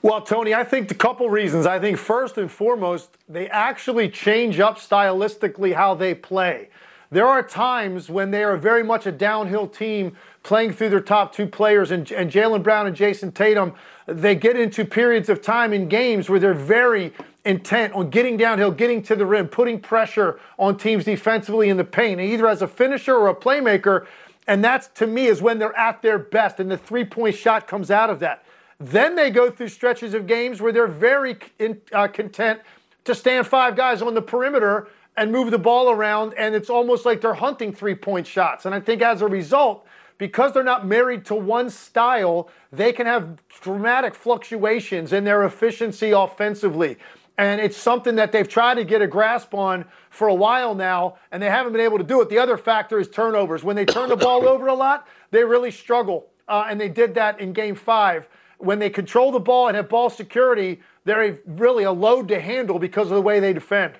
Well, 0.00 0.20
Tony, 0.20 0.54
I 0.54 0.62
think 0.62 0.92
a 0.92 0.94
couple 0.94 1.28
reasons. 1.28 1.66
I 1.66 1.80
think 1.80 1.98
first 1.98 2.38
and 2.38 2.48
foremost, 2.48 3.18
they 3.28 3.48
actually 3.48 4.08
change 4.08 4.60
up 4.60 4.78
stylistically 4.78 5.74
how 5.74 5.94
they 5.94 6.14
play. 6.14 6.68
There 7.12 7.26
are 7.26 7.42
times 7.42 8.08
when 8.08 8.30
they 8.30 8.42
are 8.42 8.56
very 8.56 8.82
much 8.82 9.04
a 9.04 9.12
downhill 9.12 9.68
team 9.68 10.16
playing 10.42 10.72
through 10.72 10.88
their 10.88 11.00
top 11.00 11.34
two 11.34 11.46
players, 11.46 11.90
and, 11.90 12.10
and 12.10 12.32
Jaylen 12.32 12.62
Brown 12.62 12.86
and 12.86 12.96
Jayson 12.96 13.32
Tatum, 13.32 13.74
they 14.06 14.34
get 14.34 14.56
into 14.56 14.86
periods 14.86 15.28
of 15.28 15.42
time 15.42 15.74
in 15.74 15.90
games 15.90 16.30
where 16.30 16.40
they're 16.40 16.54
very 16.54 17.12
intent 17.44 17.92
on 17.92 18.08
getting 18.08 18.38
downhill, 18.38 18.70
getting 18.70 19.02
to 19.02 19.14
the 19.14 19.26
rim, 19.26 19.46
putting 19.46 19.78
pressure 19.78 20.40
on 20.58 20.78
teams 20.78 21.04
defensively 21.04 21.68
in 21.68 21.76
the 21.76 21.84
paint, 21.84 22.18
either 22.18 22.48
as 22.48 22.62
a 22.62 22.66
finisher 22.66 23.14
or 23.14 23.28
a 23.28 23.34
playmaker. 23.34 24.06
And 24.48 24.64
that's, 24.64 24.86
to 24.98 25.06
me, 25.06 25.26
is 25.26 25.42
when 25.42 25.58
they're 25.58 25.76
at 25.76 26.00
their 26.00 26.18
best, 26.18 26.60
and 26.60 26.70
the 26.70 26.78
three 26.78 27.04
point 27.04 27.34
shot 27.34 27.68
comes 27.68 27.90
out 27.90 28.08
of 28.08 28.20
that. 28.20 28.42
Then 28.80 29.16
they 29.16 29.30
go 29.30 29.50
through 29.50 29.68
stretches 29.68 30.14
of 30.14 30.26
games 30.26 30.62
where 30.62 30.72
they're 30.72 30.86
very 30.86 31.36
in, 31.58 31.78
uh, 31.92 32.08
content 32.08 32.60
to 33.04 33.14
stand 33.14 33.46
five 33.46 33.76
guys 33.76 34.00
on 34.00 34.14
the 34.14 34.22
perimeter 34.22 34.88
and 35.16 35.30
move 35.30 35.50
the 35.50 35.58
ball 35.58 35.90
around, 35.90 36.34
and 36.34 36.54
it's 36.54 36.70
almost 36.70 37.04
like 37.04 37.20
they're 37.20 37.34
hunting 37.34 37.72
three 37.72 37.94
point 37.94 38.26
shots. 38.26 38.64
And 38.64 38.74
I 38.74 38.80
think 38.80 39.02
as 39.02 39.22
a 39.22 39.26
result, 39.26 39.86
because 40.18 40.52
they're 40.52 40.62
not 40.62 40.86
married 40.86 41.24
to 41.26 41.34
one 41.34 41.68
style, 41.68 42.48
they 42.70 42.92
can 42.92 43.06
have 43.06 43.42
dramatic 43.60 44.14
fluctuations 44.14 45.12
in 45.12 45.24
their 45.24 45.44
efficiency 45.44 46.12
offensively. 46.12 46.96
And 47.38 47.60
it's 47.60 47.76
something 47.76 48.16
that 48.16 48.30
they've 48.30 48.48
tried 48.48 48.74
to 48.74 48.84
get 48.84 49.02
a 49.02 49.06
grasp 49.06 49.54
on 49.54 49.84
for 50.10 50.28
a 50.28 50.34
while 50.34 50.74
now, 50.74 51.16
and 51.30 51.42
they 51.42 51.48
haven't 51.50 51.72
been 51.72 51.80
able 51.80 51.98
to 51.98 52.04
do 52.04 52.20
it. 52.20 52.28
The 52.28 52.38
other 52.38 52.56
factor 52.56 53.00
is 53.00 53.08
turnovers. 53.08 53.64
When 53.64 53.74
they 53.74 53.84
turn 53.84 54.10
the 54.10 54.16
ball 54.16 54.46
over 54.46 54.66
a 54.68 54.74
lot, 54.74 55.08
they 55.30 55.42
really 55.42 55.70
struggle. 55.70 56.28
Uh, 56.46 56.66
and 56.68 56.80
they 56.80 56.88
did 56.88 57.14
that 57.14 57.40
in 57.40 57.52
game 57.52 57.74
five. 57.74 58.28
When 58.58 58.78
they 58.78 58.90
control 58.90 59.32
the 59.32 59.40
ball 59.40 59.68
and 59.68 59.76
have 59.76 59.88
ball 59.88 60.10
security, 60.10 60.80
they're 61.04 61.24
a, 61.24 61.38
really 61.46 61.84
a 61.84 61.92
load 61.92 62.28
to 62.28 62.40
handle 62.40 62.78
because 62.78 63.08
of 63.08 63.14
the 63.14 63.22
way 63.22 63.40
they 63.40 63.52
defend. 63.52 63.94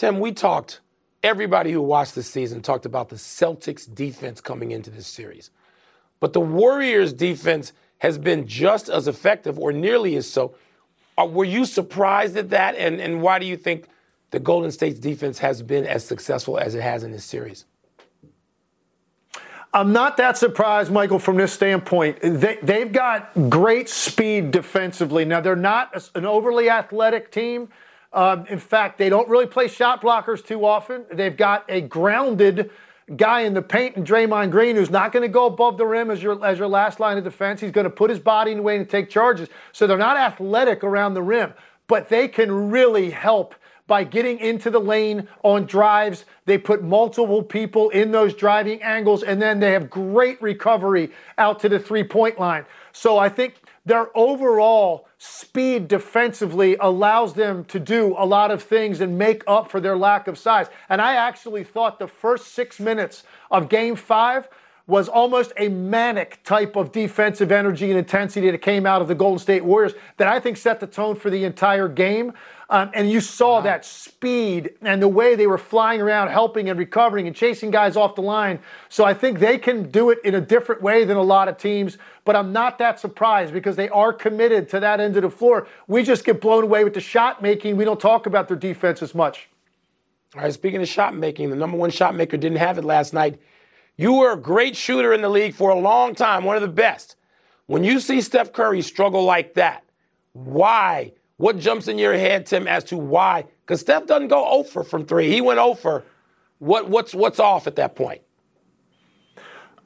Tim, 0.00 0.18
we 0.18 0.32
talked, 0.32 0.80
everybody 1.22 1.72
who 1.72 1.82
watched 1.82 2.14
this 2.14 2.26
season 2.26 2.62
talked 2.62 2.86
about 2.86 3.10
the 3.10 3.16
Celtics 3.16 3.94
defense 3.94 4.40
coming 4.40 4.70
into 4.70 4.88
this 4.88 5.06
series. 5.06 5.50
But 6.20 6.32
the 6.32 6.40
Warriors 6.40 7.12
defense 7.12 7.74
has 7.98 8.16
been 8.16 8.46
just 8.46 8.88
as 8.88 9.08
effective 9.08 9.58
or 9.58 9.72
nearly 9.72 10.16
as 10.16 10.26
so. 10.26 10.54
Uh, 11.18 11.26
were 11.26 11.44
you 11.44 11.66
surprised 11.66 12.34
at 12.38 12.48
that? 12.48 12.76
And, 12.76 12.98
and 12.98 13.20
why 13.20 13.38
do 13.38 13.44
you 13.44 13.58
think 13.58 13.88
the 14.30 14.40
Golden 14.40 14.70
State's 14.70 14.98
defense 14.98 15.38
has 15.40 15.60
been 15.60 15.84
as 15.84 16.02
successful 16.02 16.56
as 16.58 16.74
it 16.74 16.80
has 16.80 17.02
in 17.02 17.12
this 17.12 17.26
series? 17.26 17.66
I'm 19.74 19.92
not 19.92 20.16
that 20.16 20.38
surprised, 20.38 20.90
Michael, 20.90 21.18
from 21.18 21.36
this 21.36 21.52
standpoint. 21.52 22.20
They, 22.22 22.56
they've 22.62 22.90
got 22.90 23.50
great 23.50 23.90
speed 23.90 24.50
defensively. 24.50 25.26
Now, 25.26 25.42
they're 25.42 25.56
not 25.56 26.08
an 26.14 26.24
overly 26.24 26.70
athletic 26.70 27.30
team. 27.30 27.68
Um, 28.12 28.46
in 28.46 28.58
fact, 28.58 28.98
they 28.98 29.08
don't 29.08 29.28
really 29.28 29.46
play 29.46 29.68
shot 29.68 30.02
blockers 30.02 30.44
too 30.44 30.64
often. 30.64 31.04
They've 31.12 31.36
got 31.36 31.64
a 31.68 31.80
grounded 31.80 32.70
guy 33.16 33.40
in 33.40 33.54
the 33.54 33.62
paint 33.62 33.96
and 33.96 34.06
Draymond 34.06 34.50
Green 34.50 34.76
who's 34.76 34.90
not 34.90 35.12
going 35.12 35.22
to 35.22 35.28
go 35.28 35.46
above 35.46 35.78
the 35.78 35.86
rim 35.86 36.10
as 36.10 36.22
your, 36.22 36.44
as 36.44 36.58
your 36.58 36.68
last 36.68 37.00
line 37.00 37.18
of 37.18 37.24
defense. 37.24 37.60
He's 37.60 37.70
going 37.72 37.84
to 37.84 37.90
put 37.90 38.10
his 38.10 38.18
body 38.18 38.52
in 38.52 38.58
the 38.58 38.62
way 38.62 38.76
and 38.76 38.88
take 38.88 39.10
charges. 39.10 39.48
So 39.72 39.86
they're 39.86 39.98
not 39.98 40.16
athletic 40.16 40.84
around 40.84 41.14
the 41.14 41.22
rim, 41.22 41.54
but 41.86 42.08
they 42.08 42.28
can 42.28 42.70
really 42.70 43.10
help 43.10 43.54
by 43.86 44.04
getting 44.04 44.38
into 44.38 44.70
the 44.70 44.78
lane 44.78 45.26
on 45.42 45.66
drives. 45.66 46.24
They 46.44 46.58
put 46.58 46.84
multiple 46.84 47.42
people 47.42 47.90
in 47.90 48.12
those 48.12 48.34
driving 48.34 48.80
angles, 48.82 49.24
and 49.24 49.42
then 49.42 49.58
they 49.58 49.72
have 49.72 49.90
great 49.90 50.40
recovery 50.40 51.10
out 51.38 51.58
to 51.60 51.68
the 51.68 51.80
three 51.80 52.04
point 52.04 52.38
line. 52.38 52.64
So 52.92 53.18
I 53.18 53.28
think 53.28 53.54
their 53.84 54.16
overall 54.16 55.08
speed 55.18 55.88
defensively 55.88 56.76
allows 56.80 57.34
them 57.34 57.64
to 57.64 57.78
do 57.78 58.14
a 58.18 58.26
lot 58.26 58.50
of 58.50 58.62
things 58.62 59.00
and 59.00 59.18
make 59.18 59.42
up 59.46 59.70
for 59.70 59.80
their 59.80 59.96
lack 59.96 60.28
of 60.28 60.38
size. 60.38 60.66
And 60.88 61.00
I 61.00 61.14
actually 61.14 61.64
thought 61.64 61.98
the 61.98 62.06
first 62.06 62.48
six 62.48 62.78
minutes 62.78 63.24
of 63.50 63.68
game 63.68 63.96
five 63.96 64.48
was 64.90 65.08
almost 65.08 65.52
a 65.56 65.68
manic 65.68 66.40
type 66.42 66.74
of 66.74 66.90
defensive 66.90 67.52
energy 67.52 67.90
and 67.90 67.98
intensity 67.98 68.50
that 68.50 68.58
came 68.58 68.84
out 68.84 69.00
of 69.00 69.06
the 69.06 69.14
Golden 69.14 69.38
State 69.38 69.64
Warriors 69.64 69.92
that 70.16 70.26
I 70.26 70.40
think 70.40 70.56
set 70.56 70.80
the 70.80 70.86
tone 70.88 71.14
for 71.14 71.30
the 71.30 71.44
entire 71.44 71.86
game. 71.86 72.32
Um, 72.68 72.90
and 72.92 73.08
you 73.08 73.20
saw 73.20 73.56
wow. 73.56 73.60
that 73.62 73.84
speed 73.84 74.70
and 74.82 75.00
the 75.00 75.08
way 75.08 75.36
they 75.36 75.46
were 75.46 75.58
flying 75.58 76.00
around, 76.00 76.28
helping 76.28 76.68
and 76.68 76.78
recovering 76.78 77.28
and 77.28 77.36
chasing 77.36 77.70
guys 77.70 77.96
off 77.96 78.16
the 78.16 78.22
line. 78.22 78.58
So 78.88 79.04
I 79.04 79.14
think 79.14 79.38
they 79.38 79.58
can 79.58 79.90
do 79.90 80.10
it 80.10 80.18
in 80.24 80.34
a 80.34 80.40
different 80.40 80.82
way 80.82 81.04
than 81.04 81.16
a 81.16 81.22
lot 81.22 81.48
of 81.48 81.56
teams. 81.56 81.96
But 82.24 82.34
I'm 82.34 82.52
not 82.52 82.78
that 82.78 82.98
surprised 82.98 83.52
because 83.52 83.76
they 83.76 83.88
are 83.90 84.12
committed 84.12 84.68
to 84.70 84.80
that 84.80 84.98
end 84.98 85.16
of 85.16 85.22
the 85.22 85.30
floor. 85.30 85.68
We 85.86 86.02
just 86.02 86.24
get 86.24 86.40
blown 86.40 86.64
away 86.64 86.82
with 86.82 86.94
the 86.94 87.00
shot 87.00 87.40
making. 87.40 87.76
We 87.76 87.84
don't 87.84 88.00
talk 88.00 88.26
about 88.26 88.48
their 88.48 88.56
defense 88.56 89.02
as 89.02 89.14
much. 89.14 89.48
All 90.34 90.42
right, 90.42 90.52
speaking 90.52 90.80
of 90.80 90.88
shot 90.88 91.14
making, 91.14 91.50
the 91.50 91.56
number 91.56 91.76
one 91.76 91.90
shot 91.90 92.14
maker 92.14 92.36
didn't 92.36 92.58
have 92.58 92.78
it 92.78 92.84
last 92.84 93.12
night. 93.12 93.40
You 93.96 94.14
were 94.14 94.32
a 94.32 94.36
great 94.36 94.76
shooter 94.76 95.12
in 95.12 95.20
the 95.20 95.28
league 95.28 95.54
for 95.54 95.70
a 95.70 95.78
long 95.78 96.14
time, 96.14 96.44
one 96.44 96.56
of 96.56 96.62
the 96.62 96.68
best. 96.68 97.16
When 97.66 97.84
you 97.84 98.00
see 98.00 98.20
Steph 98.20 98.52
Curry 98.52 98.82
struggle 98.82 99.24
like 99.24 99.54
that, 99.54 99.84
why? 100.32 101.12
What 101.36 101.58
jumps 101.58 101.88
in 101.88 101.98
your 101.98 102.14
head, 102.14 102.46
Tim, 102.46 102.66
as 102.66 102.84
to 102.84 102.96
why? 102.96 103.44
Because 103.60 103.80
Steph 103.80 104.06
doesn't 104.06 104.28
go 104.28 104.46
over 104.46 104.82
from 104.82 105.06
three. 105.06 105.30
He 105.30 105.40
went 105.40 105.58
over. 105.58 106.04
What, 106.58 106.90
what's, 106.90 107.14
what's 107.14 107.40
off 107.40 107.66
at 107.66 107.76
that 107.76 107.96
point? 107.96 108.22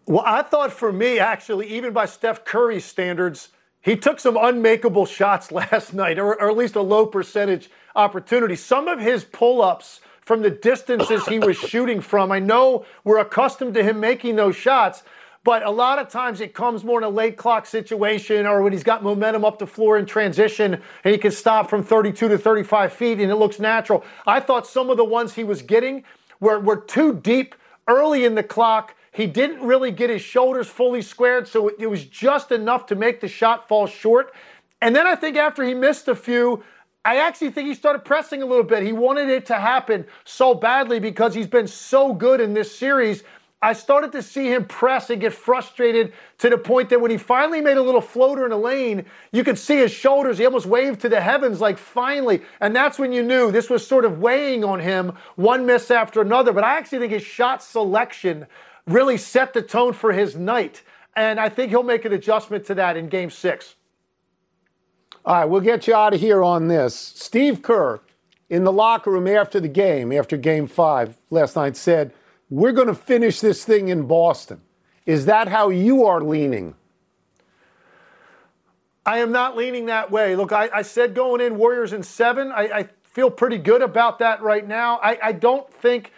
Well, 0.07 0.25
I 0.27 0.43
thought 0.43 0.73
for 0.73 0.93
me, 0.93 1.19
actually, 1.19 1.69
even 1.69 1.93
by 1.93 2.07
Steph 2.07 2.45
Curry's 2.45 2.85
standards, 2.85 3.51
he 3.81 3.97
took 3.97 4.19
some 4.19 4.37
unmakeable 4.37 5.07
shots 5.07 5.53
last 5.53 5.95
night, 5.95 6.19
or, 6.19 6.41
or 6.41 6.51
at 6.51 6.57
least 6.57 6.75
a 6.75 6.83
low 6.83 7.07
percentage 7.07 7.71
opportunity. 7.95 8.57
Some 8.57 8.89
of 8.89 8.99
his 9.01 9.25
pull 9.25 9.63
ups 9.63 10.01
from 10.25 10.43
the 10.43 10.51
distances 10.51 11.27
he 11.27 11.39
was 11.39 11.57
shooting 11.57 12.01
from. 12.01 12.33
I 12.33 12.39
know 12.39 12.85
we're 13.05 13.19
accustomed 13.19 13.75
to 13.75 13.83
him 13.83 14.01
making 14.01 14.37
those 14.37 14.57
shots, 14.57 15.03
but 15.45 15.63
a 15.63 15.71
lot 15.71 15.99
of 15.99 16.09
times 16.09 16.41
it 16.41 16.55
comes 16.55 16.85
more 16.85 16.99
in 16.99 17.05
a 17.05 17.09
late 17.09 17.37
clock 17.37 17.67
situation 17.67 18.47
or 18.47 18.63
when 18.63 18.73
he's 18.73 18.83
got 18.83 19.03
momentum 19.03 19.45
up 19.45 19.59
the 19.59 19.67
floor 19.67 19.99
in 19.99 20.07
transition 20.07 20.81
and 21.05 21.13
he 21.13 21.19
can 21.19 21.31
stop 21.31 21.69
from 21.69 21.83
32 21.83 22.29
to 22.29 22.39
35 22.39 22.93
feet 22.93 23.21
and 23.21 23.31
it 23.31 23.37
looks 23.37 23.61
natural. 23.61 24.03
I 24.27 24.41
thought 24.41 24.67
some 24.67 24.89
of 24.89 24.97
the 24.97 25.05
ones 25.05 25.35
he 25.35 25.45
was 25.45 25.61
getting 25.61 26.05
were, 26.41 26.59
were 26.59 26.81
too 26.81 27.15
deep 27.15 27.55
early 27.87 28.25
in 28.25 28.35
the 28.35 28.43
clock. 28.43 28.95
He 29.13 29.27
didn't 29.27 29.61
really 29.61 29.91
get 29.91 30.09
his 30.09 30.23
shoulders 30.23 30.67
fully 30.69 31.03
squared, 31.03 31.47
so 31.47 31.69
it, 31.69 31.77
it 31.79 31.87
was 31.89 32.05
just 32.05 32.51
enough 32.51 32.87
to 32.87 32.95
make 32.95 33.21
the 33.21 33.29
shot 33.29 33.69
fall 33.69 33.87
short. 33.87 34.33
And 34.81 34.97
then 34.97 35.07
I 35.07 35.15
think 35.15 35.37
after 35.37 35.63
he 35.63 35.75
missed 35.75 36.09
a 36.09 36.15
few, 36.15 36.65
I 37.05 37.19
actually 37.19 37.51
think 37.51 37.69
he 37.69 37.75
started 37.75 38.05
pressing 38.05 38.43
a 38.43 38.47
little 38.47 38.65
bit. 38.65 38.83
He 38.83 38.93
wanted 38.93 39.29
it 39.29 39.47
to 39.47 39.57
happen 39.57 40.07
so 40.25 40.55
badly 40.55 41.01
because 41.01 41.35
he's 41.35 41.47
been 41.47 41.67
so 41.67 42.15
good 42.15 42.41
in 42.41 42.55
this 42.55 42.77
series. 42.77 43.23
I 43.61 43.73
started 43.73 44.13
to 44.13 44.23
see 44.23 44.53
him 44.53 44.67
press 44.67 45.09
and 45.09 45.21
get 45.21 45.33
frustrated 45.33 46.13
to 46.39 46.51
the 46.51 46.59
point 46.59 46.91
that 46.91 47.01
when 47.01 47.11
he 47.11 47.17
finally 47.17 47.63
made 47.63 47.79
a 47.79 47.83
little 47.83 48.01
floater 48.01 48.45
in 48.45 48.51
the 48.51 48.59
lane, 48.59 49.07
you 49.33 49.43
could 49.43 49.59
see 49.59 49.77
his 49.77 49.91
shoulders. 49.91 50.37
He 50.37 50.45
almost 50.45 50.67
waved 50.67 51.01
to 51.01 51.09
the 51.09 51.21
heavens, 51.21 51.61
like 51.63 51.79
finally. 51.79 52.43
And 52.61 52.77
that's 52.77 52.99
when 52.99 53.13
you 53.13 53.23
knew 53.23 53.51
this 53.51 53.71
was 53.71 53.87
sort 53.87 54.05
of 54.05 54.19
weighing 54.19 54.65
on 54.65 54.81
him, 54.81 55.13
one 55.37 55.65
miss 55.65 55.91
after 55.91 56.21
another. 56.21 56.53
But 56.53 56.65
I 56.65 56.77
actually 56.77 56.99
think 56.99 57.13
his 57.13 57.23
shot 57.23 57.63
selection 57.63 58.47
really 58.87 59.17
set 59.17 59.55
the 59.55 59.63
tone 59.63 59.95
for 59.95 60.13
his 60.13 60.37
night. 60.37 60.83
And 61.17 61.41
I 61.41 61.49
think 61.49 61.71
he'll 61.71 61.83
make 61.83 62.05
an 62.05 62.13
adjustment 62.13 62.67
to 62.67 62.75
that 62.75 62.99
in 62.99 63.09
game 63.09 63.31
six. 63.31 63.77
All 65.27 65.35
right, 65.35 65.45
we'll 65.47 65.63
get 65.63 65.87
you 65.87 65.95
out 65.95 66.13
of 66.13 66.21
here 66.21 66.43
on 66.43 66.69
this. 66.69 66.95
Steve 66.95 67.63
Kerr, 67.63 68.01
in 68.51 68.65
the 68.65 68.73
locker 68.73 69.11
room 69.11 69.27
after 69.27 69.59
the 69.59 69.69
game, 69.69 70.13
after 70.13 70.37
game 70.37 70.67
five 70.67 71.17
last 71.31 71.57
night, 71.57 71.77
said, 71.77 72.13
We're 72.51 72.73
going 72.73 72.89
to 72.89 72.95
finish 72.95 73.41
this 73.41 73.65
thing 73.65 73.89
in 73.89 74.07
Boston. 74.07 74.61
Is 75.07 75.25
that 75.27 75.49
how 75.49 75.71
you 75.71 76.05
are 76.05 76.21
leaning? 76.21 76.75
I 79.07 79.19
am 79.19 79.33
not 79.33 79.57
leaning 79.57 79.87
that 79.87 80.11
way. 80.11 80.37
Look, 80.37 80.53
I, 80.53 80.71
I 80.73 80.83
said 80.83 81.15
going 81.15 81.41
in 81.41 81.57
Warriors 81.57 81.93
in 81.93 82.03
seven. 82.03 82.53
I, 82.53 82.63
I, 82.63 82.89
feel 83.05 83.31
pretty 83.31 83.59
good 83.59 83.81
about 83.81 84.19
that 84.19 84.43
right 84.43 84.67
now. 84.67 84.99
I, 85.01 85.17
I 85.23 85.31
don't 85.31 85.73
think 85.73 86.11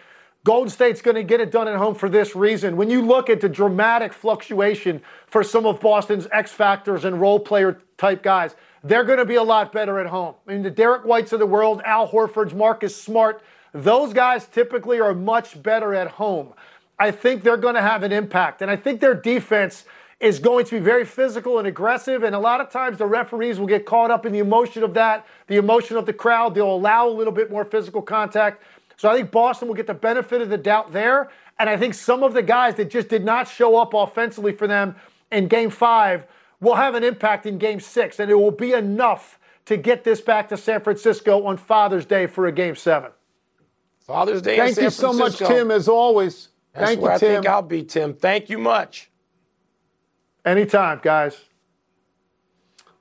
Golden 0.43 0.67
State's 0.67 0.99
going 0.99 1.13
to 1.13 1.21
get 1.21 1.39
it 1.39 1.51
done 1.51 1.67
at 1.67 1.75
home 1.75 1.93
for 1.93 2.09
this 2.09 2.35
reason. 2.35 2.75
When 2.75 2.89
you 2.89 3.03
look 3.03 3.29
at 3.29 3.39
the 3.39 3.47
dramatic 3.47 4.13
fluctuation 4.13 5.03
for 5.27 5.43
some 5.43 5.67
of 5.67 5.79
Boston's 5.79 6.25
X 6.31 6.51
factors 6.51 7.05
and 7.05 7.21
role 7.21 7.39
player 7.39 7.79
type 7.99 8.23
guys, 8.23 8.55
they're 8.87 9.03
going 9.03 9.19
to 9.19 9.25
be 9.25 9.35
a 9.35 9.43
lot 9.43 9.71
better 9.71 9.99
at 9.99 10.07
home. 10.07 10.35
I 10.47 10.53
mean, 10.53 10.63
the 10.63 10.71
Derrick 10.71 11.05
Whites 11.05 11.33
of 11.33 11.39
the 11.39 11.45
world, 11.45 11.81
Al 11.85 12.07
Horford's, 12.07 12.53
Marcus 12.53 12.95
Smart, 12.95 13.41
those 13.73 14.13
guys 14.13 14.45
typically 14.45 14.99
are 14.99 15.13
much 15.13 15.61
better 15.61 15.93
at 15.93 16.07
home. 16.07 16.53
I 16.99 17.11
think 17.11 17.43
they're 17.43 17.57
going 17.57 17.75
to 17.75 17.81
have 17.81 18.03
an 18.03 18.11
impact. 18.11 18.61
And 18.61 18.71
I 18.71 18.75
think 18.75 19.01
their 19.01 19.13
defense 19.13 19.85
is 20.19 20.39
going 20.39 20.65
to 20.65 20.79
be 20.79 20.79
very 20.79 21.05
physical 21.05 21.59
and 21.59 21.67
aggressive. 21.67 22.23
And 22.23 22.33
a 22.33 22.39
lot 22.39 22.59
of 22.59 22.71
times 22.71 22.97
the 22.97 23.05
referees 23.05 23.59
will 23.59 23.67
get 23.67 23.85
caught 23.85 24.09
up 24.09 24.25
in 24.25 24.33
the 24.33 24.39
emotion 24.39 24.83
of 24.83 24.93
that, 24.95 25.27
the 25.45 25.57
emotion 25.57 25.95
of 25.95 26.05
the 26.05 26.13
crowd. 26.13 26.55
They'll 26.55 26.73
allow 26.73 27.07
a 27.07 27.11
little 27.11 27.33
bit 27.33 27.51
more 27.51 27.65
physical 27.65 28.01
contact. 28.01 28.63
So 28.95 29.09
I 29.09 29.15
think 29.15 29.29
Boston 29.29 29.67
will 29.67 29.75
get 29.75 29.85
the 29.85 29.93
benefit 29.93 30.41
of 30.41 30.49
the 30.49 30.57
doubt 30.57 30.91
there. 30.91 31.29
And 31.59 31.69
I 31.69 31.77
think 31.77 31.93
some 31.93 32.23
of 32.23 32.33
the 32.33 32.41
guys 32.41 32.75
that 32.75 32.89
just 32.89 33.09
did 33.09 33.23
not 33.23 33.47
show 33.47 33.77
up 33.77 33.93
offensively 33.93 34.53
for 34.53 34.65
them 34.65 34.95
in 35.31 35.47
game 35.47 35.69
five 35.69 36.25
will 36.59 36.75
have 36.75 36.95
an 36.95 37.03
impact 37.03 37.45
in 37.45 37.57
game 37.57 37.79
six, 37.79 38.19
and 38.19 38.31
it 38.31 38.35
will 38.35 38.51
be 38.51 38.73
enough 38.73 39.39
to 39.65 39.77
get 39.77 40.03
this 40.03 40.21
back 40.21 40.49
to 40.49 40.57
San 40.57 40.81
Francisco 40.81 41.45
on 41.45 41.57
Father's 41.57 42.05
Day 42.05 42.25
for 42.25 42.47
a 42.47 42.51
game 42.51 42.75
seven. 42.75 43.11
Father's 43.99 44.41
Day. 44.41 44.57
Thank 44.57 44.77
you 44.77 44.89
so 44.89 45.11
much, 45.11 45.37
Tim, 45.37 45.69
as 45.69 45.87
always. 45.87 46.49
That's 46.73 46.87
Thank 46.87 47.01
where 47.01 47.11
you, 47.11 47.15
I 47.15 47.19
Tim. 47.19 47.33
think 47.35 47.47
I'll 47.47 47.61
be, 47.61 47.83
Tim. 47.83 48.13
Thank 48.13 48.49
you 48.49 48.57
much. 48.57 49.11
Anytime, 50.45 51.01
guys. 51.03 51.37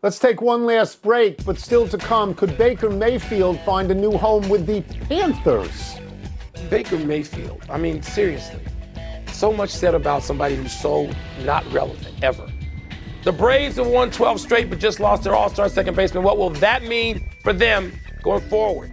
Let's 0.02 0.18
take 0.18 0.40
one 0.40 0.66
last 0.66 1.02
break, 1.02 1.44
but 1.44 1.58
still 1.58 1.88
to 1.88 1.98
come, 1.98 2.34
could 2.34 2.58
Baker 2.58 2.90
Mayfield 2.90 3.58
find 3.60 3.90
a 3.90 3.94
new 3.94 4.12
home 4.12 4.48
with 4.48 4.66
the 4.66 4.82
Panthers? 5.08 5.96
Baker 6.68 6.98
Mayfield. 6.98 7.62
I 7.70 7.78
mean, 7.78 8.02
seriously. 8.02 8.60
So 9.32 9.52
much 9.52 9.70
said 9.70 9.94
about 9.94 10.22
somebody 10.22 10.56
who's 10.56 10.72
so 10.72 11.10
not 11.44 11.70
relevant 11.72 12.22
ever. 12.22 12.50
The 13.26 13.32
Braves 13.32 13.74
have 13.74 13.88
won 13.88 14.12
12 14.12 14.40
straight, 14.40 14.70
but 14.70 14.78
just 14.78 15.00
lost 15.00 15.24
their 15.24 15.34
all 15.34 15.50
star 15.50 15.68
second 15.68 15.96
baseman. 15.96 16.22
What 16.22 16.38
will 16.38 16.50
that 16.50 16.84
mean 16.84 17.28
for 17.42 17.52
them 17.52 17.92
going 18.22 18.48
forward? 18.48 18.92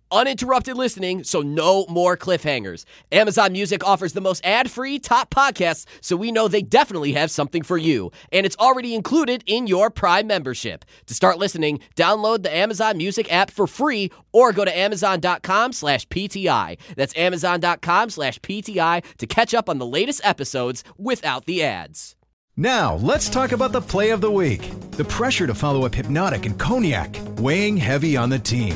Uninterrupted 0.11 0.75
listening, 0.75 1.23
so 1.23 1.41
no 1.41 1.85
more 1.87 2.17
cliffhangers. 2.17 2.83
Amazon 3.11 3.53
Music 3.53 3.85
offers 3.85 4.13
the 4.13 4.19
most 4.21 4.45
ad 4.45 4.69
free 4.69 4.99
top 4.99 5.33
podcasts, 5.33 5.85
so 6.01 6.17
we 6.17 6.31
know 6.31 6.47
they 6.47 6.61
definitely 6.61 7.13
have 7.13 7.31
something 7.31 7.63
for 7.63 7.77
you. 7.77 8.11
And 8.31 8.45
it's 8.45 8.57
already 8.57 8.93
included 8.93 9.43
in 9.47 9.67
your 9.67 9.89
Prime 9.89 10.27
membership. 10.27 10.83
To 11.05 11.13
start 11.13 11.37
listening, 11.37 11.79
download 11.95 12.43
the 12.43 12.53
Amazon 12.53 12.97
Music 12.97 13.31
app 13.31 13.51
for 13.51 13.67
free 13.67 14.11
or 14.33 14.51
go 14.51 14.65
to 14.65 14.77
amazon.com 14.77 15.71
slash 15.71 16.05
PTI. 16.09 16.77
That's 16.95 17.15
amazon.com 17.17 18.09
slash 18.09 18.39
PTI 18.39 19.03
to 19.17 19.27
catch 19.27 19.53
up 19.53 19.69
on 19.69 19.77
the 19.77 19.85
latest 19.85 20.21
episodes 20.23 20.83
without 20.97 21.45
the 21.45 21.63
ads. 21.63 22.15
Now, 22.57 22.95
let's 22.95 23.29
talk 23.29 23.53
about 23.53 23.71
the 23.71 23.81
play 23.81 24.09
of 24.09 24.19
the 24.19 24.29
week. 24.29 24.69
The 24.91 25.05
pressure 25.05 25.47
to 25.47 25.55
follow 25.55 25.85
up 25.85 25.93
Hpnotiq 25.93 26.45
and 26.45 26.59
Cognac, 26.59 27.17
weighing 27.37 27.77
heavy 27.77 28.17
on 28.17 28.29
the 28.29 28.39
team. 28.39 28.75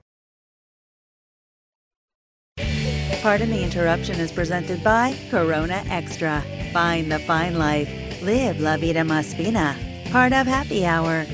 Pardon 3.21 3.51
the 3.51 3.63
Interruption 3.63 4.19
is 4.19 4.31
presented 4.31 4.83
by 4.83 5.15
Corona 5.29 5.83
Extra. 5.91 6.43
Find 6.73 7.11
the 7.11 7.19
fine 7.19 7.55
life. 7.59 7.87
Live 8.23 8.59
La 8.59 8.77
Vida 8.77 9.01
Más 9.01 9.35
Fina. 9.35 9.77
Part 10.11 10.33
of 10.33 10.47
Happy 10.47 10.87
Hour. 10.87 11.27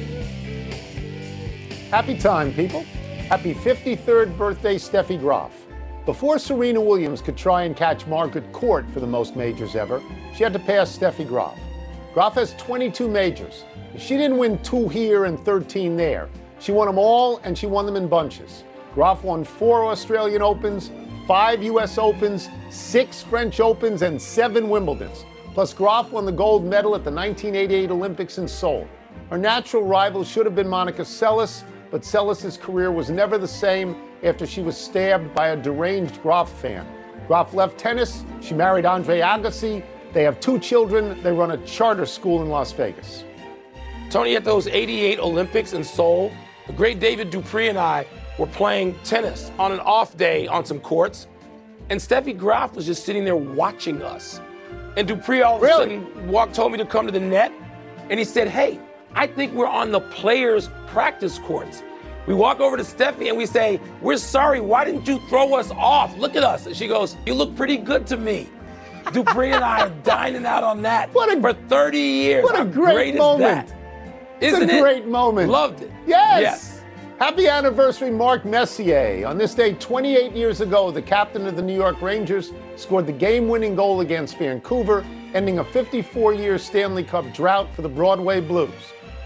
Happy 1.90 2.18
time, 2.18 2.54
people. 2.54 2.82
Happy 3.30 3.54
53rd 3.54 4.38
birthday, 4.38 4.76
Steffi 4.76 5.18
Graf. 5.18 5.54
Before 6.06 6.38
Serena 6.38 6.82
Williams 6.82 7.22
could 7.22 7.38
try 7.38 7.64
and 7.64 7.74
catch 7.74 8.06
Margaret 8.06 8.52
Court 8.52 8.86
for 8.90 9.00
the 9.00 9.08
most 9.08 9.38
majors 9.38 9.78
ever, 9.78 10.04
she 10.36 10.44
had 10.44 10.52
to 10.52 10.60
pass 10.60 10.98
Steffi 10.98 11.26
Graf. 11.26 11.58
Graf 12.14 12.34
has 12.34 12.54
22 12.56 13.08
majors. 13.08 13.64
She 13.98 14.18
didn't 14.18 14.38
win 14.38 14.62
two 14.62 14.90
here 14.90 15.24
and 15.24 15.40
13 15.40 15.96
there. 15.96 16.28
She 16.60 16.74
won 16.74 16.88
them 16.88 16.98
all, 16.98 17.38
and 17.46 17.58
she 17.58 17.66
won 17.66 17.86
them 17.86 17.96
in 17.96 18.10
bunches. 18.10 18.66
Graf 18.94 19.24
won 19.24 19.46
four 19.46 19.86
Australian 19.86 20.42
Opens, 20.42 20.92
five 21.28 21.62
U.S. 21.64 21.98
Opens, 21.98 22.50
six 22.70 23.22
French 23.22 23.60
Opens, 23.60 24.02
and 24.02 24.20
seven 24.20 24.70
Wimbledons. 24.70 25.26
Plus, 25.54 25.74
Graf 25.74 26.10
won 26.12 26.26
the 26.26 26.32
gold 26.32 26.64
medal 26.64 26.96
at 26.96 27.04
the 27.04 27.12
1988 27.12 27.92
Olympics 27.92 28.38
in 28.38 28.48
Seoul. 28.48 28.88
Her 29.30 29.38
natural 29.38 29.84
rival 29.84 30.24
should 30.24 30.46
have 30.46 30.56
been 30.56 30.70
Monica 30.70 31.02
Seles, 31.02 31.64
but 31.92 32.02
Seles' 32.04 32.58
career 32.58 32.92
was 32.92 33.10
never 33.10 33.38
the 33.38 33.48
same 33.48 33.96
after 34.24 34.48
she 34.48 34.62
was 34.62 34.78
stabbed 34.78 35.34
by 35.34 35.50
a 35.50 35.58
deranged 35.58 36.22
Graf 36.22 36.50
fan. 36.50 36.88
Graf 37.28 37.54
left 37.54 37.78
tennis. 37.78 38.24
She 38.40 38.54
married 38.54 38.86
Andre 38.86 39.20
Agassi. 39.20 39.84
They 40.14 40.24
have 40.24 40.40
two 40.40 40.60
children. 40.60 41.22
They 41.24 41.34
run 41.34 41.52
a 41.52 41.58
charter 41.66 42.06
school 42.06 42.42
in 42.42 42.50
Las 42.50 42.72
Vegas. 42.72 43.26
Tony, 44.10 44.38
at 44.38 44.46
those 44.46 44.68
88 44.68 45.20
Olympics 45.20 45.74
in 45.74 45.84
Seoul, 45.84 46.32
the 46.68 46.74
great 46.74 47.02
David 47.02 47.30
Dupree 47.30 47.68
and 47.68 47.78
I 47.78 48.06
were 48.38 48.48
playing 48.48 48.96
tennis 49.04 49.52
on 49.60 49.72
an 49.72 49.80
off 49.82 50.16
day 50.18 50.48
on 50.48 50.66
some 50.66 50.80
courts, 50.80 51.28
and 51.90 52.00
Steffi 52.00 52.38
Graf 52.38 52.76
was 52.76 52.86
just 52.86 53.06
sitting 53.06 53.24
there 53.26 53.36
watching 53.36 54.02
us. 54.02 54.42
And 54.98 55.08
Dupree 55.08 55.42
all 55.42 55.58
of 55.58 55.64
a 55.64 55.68
sudden 55.68 56.28
walked, 56.28 56.54
told 56.56 56.72
me 56.72 56.78
to 56.80 56.86
come 56.86 57.06
to 57.06 57.12
the 57.12 57.20
net, 57.20 57.52
and 58.10 58.20
he 58.20 58.26
said, 58.26 58.48
Hey, 58.48 58.80
I 59.14 59.28
think 59.28 59.54
we're 59.54 59.68
on 59.68 59.92
the 59.92 60.00
players' 60.02 60.70
practice 60.88 61.38
courts. 61.40 61.84
We 62.28 62.34
walk 62.34 62.60
over 62.60 62.76
to 62.76 62.84
Steffi 62.84 63.30
and 63.30 63.38
we 63.38 63.46
say, 63.46 63.80
We're 64.02 64.18
sorry, 64.18 64.60
why 64.60 64.84
didn't 64.86 65.08
you 65.08 65.20
throw 65.30 65.54
us 65.56 65.72
off? 65.72 66.16
Look 66.18 66.36
at 66.36 66.44
us. 66.44 66.66
And 66.66 66.76
she 66.76 66.88
goes, 66.88 67.16
You 67.26 67.34
look 67.36 67.56
pretty 67.56 67.78
good 67.78 68.06
to 68.08 68.18
me. 68.18 68.50
Dupree 69.14 69.52
and 69.52 69.64
I 69.64 69.82
are 69.88 69.90
dining 70.04 70.46
out 70.46 70.64
on 70.64 70.82
that 70.82 71.14
What 71.14 71.36
a- 71.36 71.40
for 71.40 71.54
30 71.54 71.98
years. 71.98 72.44
what 72.44 72.60
a 72.60 72.66
great 72.66 73.14
is 73.16 73.20
moment. 73.20 73.68
that? 73.70 73.78
It's 74.42 74.54
Isn't 74.58 74.70
a 74.70 74.74
it? 74.78 74.82
great 74.82 75.08
moment. 75.08 75.50
Loved 75.50 75.82
it. 75.84 75.92
Yes. 76.06 76.42
Yes. 76.42 76.67
Happy 77.20 77.48
anniversary, 77.48 78.12
Mark 78.12 78.46
Messier. 78.46 79.26
On 79.26 79.40
this 79.40 79.56
day, 79.56 79.74
28 79.74 80.34
years 80.34 80.62
ago, 80.62 80.92
the 80.92 81.02
captain 81.02 81.48
of 81.48 81.56
the 81.56 81.64
New 81.64 81.74
York 81.74 82.00
Rangers 82.00 82.52
scored 82.76 83.08
the 83.08 83.12
game 83.12 83.48
winning 83.48 83.76
goal 83.76 84.02
against 84.02 84.38
Vancouver, 84.38 85.04
ending 85.34 85.58
a 85.58 85.64
54 85.64 86.36
year 86.36 86.60
Stanley 86.60 87.04
Cup 87.04 87.26
drought 87.34 87.74
for 87.74 87.82
the 87.82 87.90
Broadway 87.90 88.40
Blues. 88.40 88.72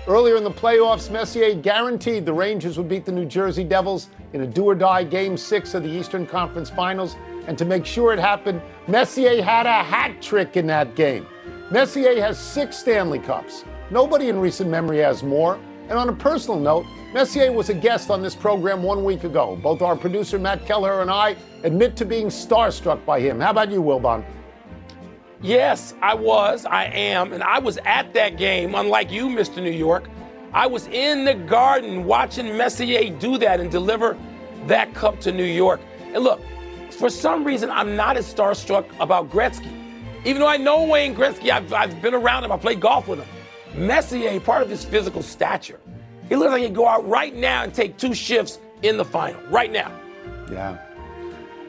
Earlier 0.08 0.38
in 0.38 0.45
the 0.45 0.51
playoffs, 0.51 1.12
Messier 1.12 1.54
guaranteed 1.54 2.25
the 2.25 2.32
Rangers 2.32 2.77
would 2.77 2.88
beat 2.88 3.04
the 3.04 3.12
New 3.12 3.25
Jersey 3.25 3.65
Devils 3.65 4.08
in 4.32 4.39
a 4.39 4.47
do 4.47 4.63
or 4.63 4.75
die 4.75 5.04
Game 5.04 5.36
6 5.36 5.73
of 5.73 5.84
the 5.84 5.89
Eastern 5.89 6.25
Conference 6.25 6.69
Finals. 6.69 7.17
And 7.47 7.58
to 7.58 7.65
make 7.65 7.86
sure 7.86 8.13
it 8.13 8.19
happened, 8.19 8.62
Messier 8.88 9.43
had 9.43 9.65
a 9.65 9.84
hat 9.84 10.21
trick 10.21 10.56
in 10.56 10.65
that 10.67 10.95
game. 10.95 11.27
Messier 11.69 12.21
has 12.21 12.39
six 12.39 12.77
Stanley 12.77 13.19
Cups. 13.19 13.65
Nobody 13.89 14.30
in 14.30 14.39
recent 14.39 14.69
memory 14.69 14.99
has 14.99 15.23
more. 15.23 15.60
And 15.89 15.99
on 15.99 16.08
a 16.08 16.13
personal 16.13 16.58
note, 16.58 16.86
Messier 17.13 17.52
was 17.52 17.67
a 17.67 17.74
guest 17.74 18.10
on 18.10 18.21
this 18.21 18.36
program 18.36 18.84
one 18.84 19.04
week 19.04 19.26
ago. 19.26 19.58
Both 19.62 19.82
our 19.82 19.97
producer 19.97 20.39
Matt 20.39 20.65
Keller 20.65 21.02
and 21.02 21.12
I 21.12 21.36
admit 21.63 21.97
to 21.97 22.06
being 22.06 22.28
starstruck 22.28 23.06
by 23.06 23.19
him. 23.19 23.38
How 23.41 23.52
about 23.52 23.69
you, 23.69 23.84
Wilbon? 23.84 24.24
Yes, 25.41 25.93
I 26.02 26.13
was, 26.13 26.65
I 26.65 26.86
am, 26.86 27.34
and 27.34 27.43
I 27.43 27.60
was 27.60 27.78
at 27.84 28.13
that 28.13 28.38
game, 28.38 28.76
unlike 28.76 29.12
you, 29.12 29.28
Mr. 29.28 29.62
New 29.62 29.71
York. 29.71 30.08
I 30.54 30.67
was 30.67 30.88
in 30.88 31.26
the 31.26 31.34
garden 31.34 32.06
watching 32.06 32.56
Messier 32.56 33.10
do 33.17 33.38
that 33.39 33.60
and 33.60 33.69
deliver 33.69 34.17
that 34.67 34.93
cup 34.93 35.19
to 35.21 35.34
New 35.34 35.43
York. 35.43 35.82
And 36.13 36.24
look, 36.24 36.39
for 36.91 37.10
some 37.10 37.43
reason, 37.43 37.69
I'm 37.69 37.93
not 37.93 38.15
as 38.15 38.34
starstruck 38.34 38.86
about 39.02 39.30
Gretzky. 39.30 39.69
Even 40.24 40.39
though 40.41 40.47
I 40.47 40.58
know 40.58 40.86
Wayne 40.86 41.13
Gretzky, 41.13 41.50
I've, 41.50 41.74
I've 41.74 42.02
been 42.02 42.13
around 42.13 42.45
him, 42.45 42.54
I 42.54 42.58
played 42.58 42.80
golf 42.80 43.10
with 43.10 43.19
him. 43.19 43.28
Messier, 43.88 44.39
part 44.39 44.62
of 44.62 44.69
his 44.69 44.86
physical 44.86 45.21
stature, 45.21 45.80
he 46.32 46.38
looks 46.38 46.52
like 46.52 46.62
he'd 46.62 46.74
go 46.74 46.88
out 46.88 47.06
right 47.10 47.36
now 47.36 47.63
and 47.63 47.74
take 47.74 47.98
two 47.98 48.13
shifts 48.13 48.60
in 48.84 48.96
the 48.96 49.04
final, 49.04 49.41
right 49.50 49.70
now. 49.70 49.91
Yeah. 50.50 50.78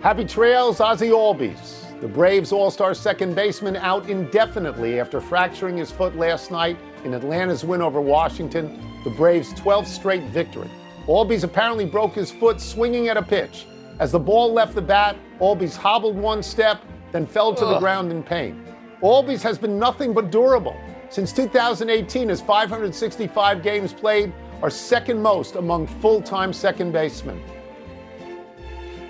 Happy 0.00 0.24
trails, 0.24 0.78
Ozzy 0.78 1.10
Albies. 1.10 2.00
The 2.00 2.06
Braves 2.06 2.52
All 2.52 2.70
Star 2.70 2.94
second 2.94 3.34
baseman 3.34 3.74
out 3.74 4.08
indefinitely 4.08 5.00
after 5.00 5.20
fracturing 5.20 5.76
his 5.76 5.90
foot 5.90 6.14
last 6.14 6.52
night 6.52 6.78
in 7.02 7.12
Atlanta's 7.12 7.64
win 7.64 7.82
over 7.82 8.00
Washington, 8.00 8.80
the 9.02 9.10
Braves' 9.10 9.52
12th 9.54 9.86
straight 9.86 10.22
victory. 10.30 10.70
Albies 11.08 11.42
apparently 11.42 11.84
broke 11.84 12.14
his 12.14 12.30
foot 12.30 12.60
swinging 12.60 13.08
at 13.08 13.16
a 13.16 13.22
pitch. 13.22 13.66
As 13.98 14.12
the 14.12 14.20
ball 14.20 14.52
left 14.52 14.76
the 14.76 14.82
bat, 14.82 15.16
Albies 15.40 15.76
hobbled 15.76 16.14
one 16.14 16.40
step, 16.40 16.80
then 17.10 17.26
fell 17.26 17.52
to 17.52 17.64
the 17.64 17.80
ground 17.80 18.12
in 18.12 18.22
pain. 18.22 18.64
Albies 19.02 19.42
has 19.42 19.58
been 19.58 19.76
nothing 19.76 20.12
but 20.14 20.30
durable. 20.30 20.76
Since 21.10 21.32
2018, 21.32 22.28
his 22.28 22.40
565 22.40 23.60
games 23.60 23.92
played 23.92 24.32
are 24.62 24.70
second 24.70 25.20
most 25.20 25.56
among 25.56 25.86
full 25.86 26.22
time 26.22 26.52
second 26.52 26.92
basemen. 26.92 27.42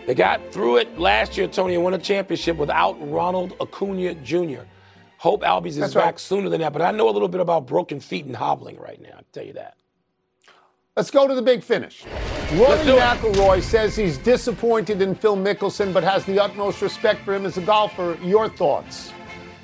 They 0.06 0.14
got 0.14 0.52
through 0.52 0.78
it 0.78 0.98
last 0.98 1.36
year, 1.36 1.46
Tony, 1.46 1.74
and 1.74 1.84
won 1.84 1.94
a 1.94 1.98
championship 1.98 2.56
without 2.56 2.94
Ronald 3.08 3.54
Acuna 3.60 4.14
Jr. 4.16 4.62
Hope 5.18 5.42
Albies 5.42 5.68
is 5.68 5.76
That's 5.76 5.94
back 5.94 6.04
right. 6.04 6.18
sooner 6.18 6.48
than 6.48 6.60
that, 6.62 6.72
but 6.72 6.82
I 6.82 6.90
know 6.90 7.08
a 7.08 7.12
little 7.12 7.28
bit 7.28 7.40
about 7.40 7.66
broken 7.66 8.00
feet 8.00 8.24
and 8.24 8.34
hobbling 8.34 8.76
right 8.78 9.00
now. 9.00 9.14
I'll 9.18 9.24
tell 9.32 9.44
you 9.44 9.52
that. 9.52 9.76
Let's 10.96 11.10
go 11.10 11.28
to 11.28 11.34
the 11.34 11.42
big 11.42 11.62
finish. 11.62 12.04
Rory 12.52 12.68
Let's 12.68 12.84
do 12.84 12.96
it. 12.96 13.00
McIlroy 13.00 13.62
says 13.62 13.94
he's 13.94 14.18
disappointed 14.18 15.00
in 15.00 15.14
Phil 15.14 15.36
Mickelson, 15.36 15.92
but 15.92 16.02
has 16.02 16.24
the 16.24 16.40
utmost 16.40 16.82
respect 16.82 17.24
for 17.24 17.34
him 17.34 17.46
as 17.46 17.56
a 17.56 17.62
golfer. 17.62 18.18
Your 18.22 18.48
thoughts? 18.48 19.12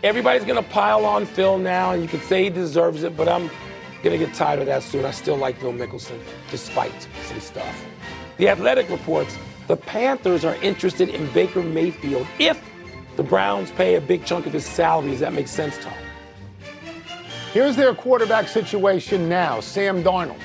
Everybody's 0.05 0.45
going 0.45 0.63
to 0.63 0.71
pile 0.71 1.05
on 1.05 1.27
Phil 1.27 1.59
now, 1.59 1.91
and 1.91 2.01
you 2.01 2.09
can 2.09 2.21
say 2.21 2.45
he 2.45 2.51
deserves 2.51 3.03
it, 3.03 3.17
but 3.17 3.29
I'm 3.29 3.51
going 4.03 4.19
to 4.19 4.25
get 4.27 4.35
tired 4.35 4.61
of 4.61 4.67
that 4.67 4.83
soon. 4.83 5.05
I 5.05 5.11
still 5.11 5.37
like 5.37 5.59
Bill 5.61 5.73
Mickelson, 5.73 6.19
despite 6.51 7.09
some 7.27 7.41
stuff. 7.41 7.85
The 8.37 8.49
Athletic 8.49 8.89
reports 8.89 9.37
the 9.67 9.77
Panthers 9.77 10.45
are 10.45 10.55
interested 10.57 11.09
in 11.11 11.31
Baker 11.33 11.63
Mayfield 11.63 12.27
if 12.39 12.59
the 13.17 13.23
Browns 13.23 13.71
pay 13.73 13.97
a 13.97 14.01
big 14.01 14.25
chunk 14.25 14.47
of 14.47 14.53
his 14.53 14.65
salary. 14.65 15.11
Does 15.11 15.21
that 15.21 15.33
make 15.33 15.49
sense, 15.49 15.77
Tom? 15.79 15.93
Here's 17.53 17.77
their 17.77 17.95
quarterback 17.95 18.49
situation 18.49 19.29
now 19.29 19.61
Sam 19.61 20.03
Darnold. 20.03 20.39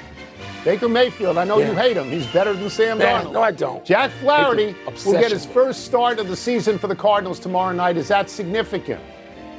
Baker 0.63 0.87
Mayfield, 0.87 1.37
I 1.37 1.43
know 1.43 1.59
Yeah. 1.59 1.67
you 1.71 1.73
hate 1.75 1.97
him. 1.97 2.09
He's 2.09 2.25
better 2.27 2.53
than 2.53 2.69
Sam 2.69 2.97
Man, 2.97 3.25
Darnold. 3.25 3.33
no, 3.33 3.41
I 3.41 3.51
don't. 3.51 3.83
Jack 3.85 4.11
Flaherty 4.21 4.73
will 5.05 5.13
get 5.13 5.31
his 5.31 5.45
first 5.45 5.83
start 5.85 6.19
of 6.19 6.29
the 6.29 6.35
season 6.37 6.79
for 6.79 6.87
the 6.87 6.95
Cardinals 6.95 7.39
tomorrow 7.39 7.73
night. 7.73 7.97
Is 7.97 8.07
that 8.07 8.29
significant? 8.29 9.01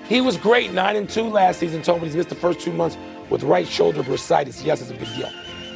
He 0.09 0.21
was 0.23 0.37
great, 0.39 0.73
nine 0.73 0.97
and 0.97 1.09
two 1.09 1.25
last 1.25 1.61
season. 1.61 1.83
Told 1.83 2.01
me 2.01 2.09
he's 2.09 2.17
missed 2.17 2.31
the 2.31 2.35
first 2.35 2.61
two 2.61 2.73
months 2.73 2.97
with 3.31 3.43
right 3.43 3.67
shoulder 3.67 4.03
bursitis. 4.03 4.65
Yes, 4.65 4.81
it's 4.81 4.91
a 4.91 4.95
big 4.95 5.09
deal. 5.17 5.31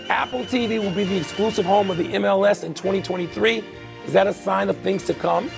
Apple 0.08 0.40
TV 0.40 0.82
will 0.82 0.94
be 0.94 1.04
the 1.04 1.16
exclusive 1.16 1.66
home 1.66 1.90
of 1.90 1.96
the 1.96 2.08
MLS 2.14 2.64
in 2.64 2.74
2023. 2.74 3.64
Is 4.06 4.12
that 4.12 4.26
a 4.26 4.32
sign 4.32 4.68
of 4.68 4.76
things 4.78 5.04
to 5.04 5.14
come? 5.14 5.50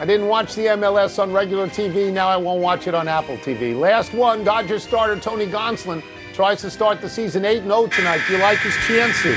I 0.00 0.06
didn't 0.06 0.28
watch 0.28 0.54
the 0.54 0.66
MLS 0.66 1.18
on 1.20 1.32
regular 1.32 1.66
TV. 1.66 2.12
Now 2.12 2.28
I 2.28 2.36
won't 2.36 2.62
watch 2.62 2.86
it 2.86 2.94
on 2.94 3.08
Apple 3.08 3.36
TV. 3.38 3.78
Last 3.78 4.14
one, 4.14 4.44
Dodgers 4.44 4.84
starter 4.84 5.18
Tony 5.18 5.46
Gonsolin 5.46 6.02
tries 6.32 6.60
to 6.60 6.70
start 6.70 7.00
the 7.00 7.08
season 7.08 7.44
8 7.44 7.64
0 7.64 7.88
tonight. 7.88 8.20
Do 8.26 8.34
you 8.34 8.38
like 8.38 8.58
his 8.58 8.76
chances? 8.86 9.36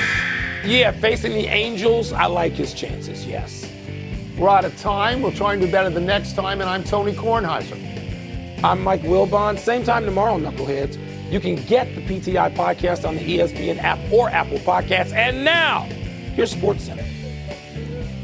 Yeah, 0.64 0.92
facing 0.92 1.32
the 1.32 1.48
Angels, 1.48 2.14
I 2.14 2.28
like 2.28 2.54
his 2.54 2.76
chances. 2.76 3.26
Yes. 3.26 3.68
We're 4.38 4.50
out 4.50 4.64
of 4.64 4.78
time. 4.80 5.22
We'll 5.22 5.32
try 5.32 5.54
and 5.54 5.62
do 5.62 5.70
better 5.70 5.90
the 5.90 6.00
next 6.00 6.34
time. 6.34 6.62
And 6.62 6.70
I'm 6.70 6.84
Tony 6.84 7.14
Kornheiser. 7.14 8.64
I'm 8.64 8.84
Mike 8.84 9.02
Wilbon. 9.02 9.58
Same 9.58 9.84
time 9.84 10.06
tomorrow, 10.06 10.38
knuckleheads. 10.38 11.11
You 11.32 11.40
can 11.40 11.56
get 11.56 11.96
the 11.96 12.02
PTI 12.02 12.54
podcast 12.54 13.08
on 13.08 13.16
the 13.16 13.22
ESPN 13.22 13.82
app 13.82 14.00
or 14.12 14.30
Apple 14.30 14.58
Podcasts. 14.60 15.14
And 15.14 15.46
now, 15.46 15.84
here's 16.36 16.52
Sports 16.52 16.84
Center. 16.84 17.06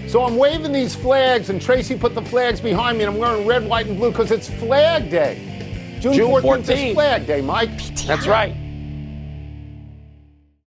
So 0.10 0.26
I'm 0.26 0.36
waving 0.36 0.74
these 0.74 0.94
flags, 0.94 1.50
and 1.50 1.62
Tracy 1.62 1.98
put 1.98 2.16
the 2.16 2.22
flags 2.22 2.60
behind 2.60 2.98
me, 2.98 3.06
and 3.06 3.14
I'm 3.14 3.20
wearing 3.20 3.48
red, 3.48 3.66
white, 3.66 3.88
and 3.88 3.98
blue 3.98 4.12
because 4.12 4.30
it's 4.32 4.50
Flag 4.50 5.10
Day. 5.10 5.98
June, 6.02 6.16
June 6.16 6.32
14th, 6.32 6.60
is 6.64 6.70
14th. 6.70 6.94
Flag 6.96 7.26
Day, 7.26 7.42
Mike. 7.42 7.70
PTI. 7.70 8.08
That's 8.08 8.28
right. 8.28 8.54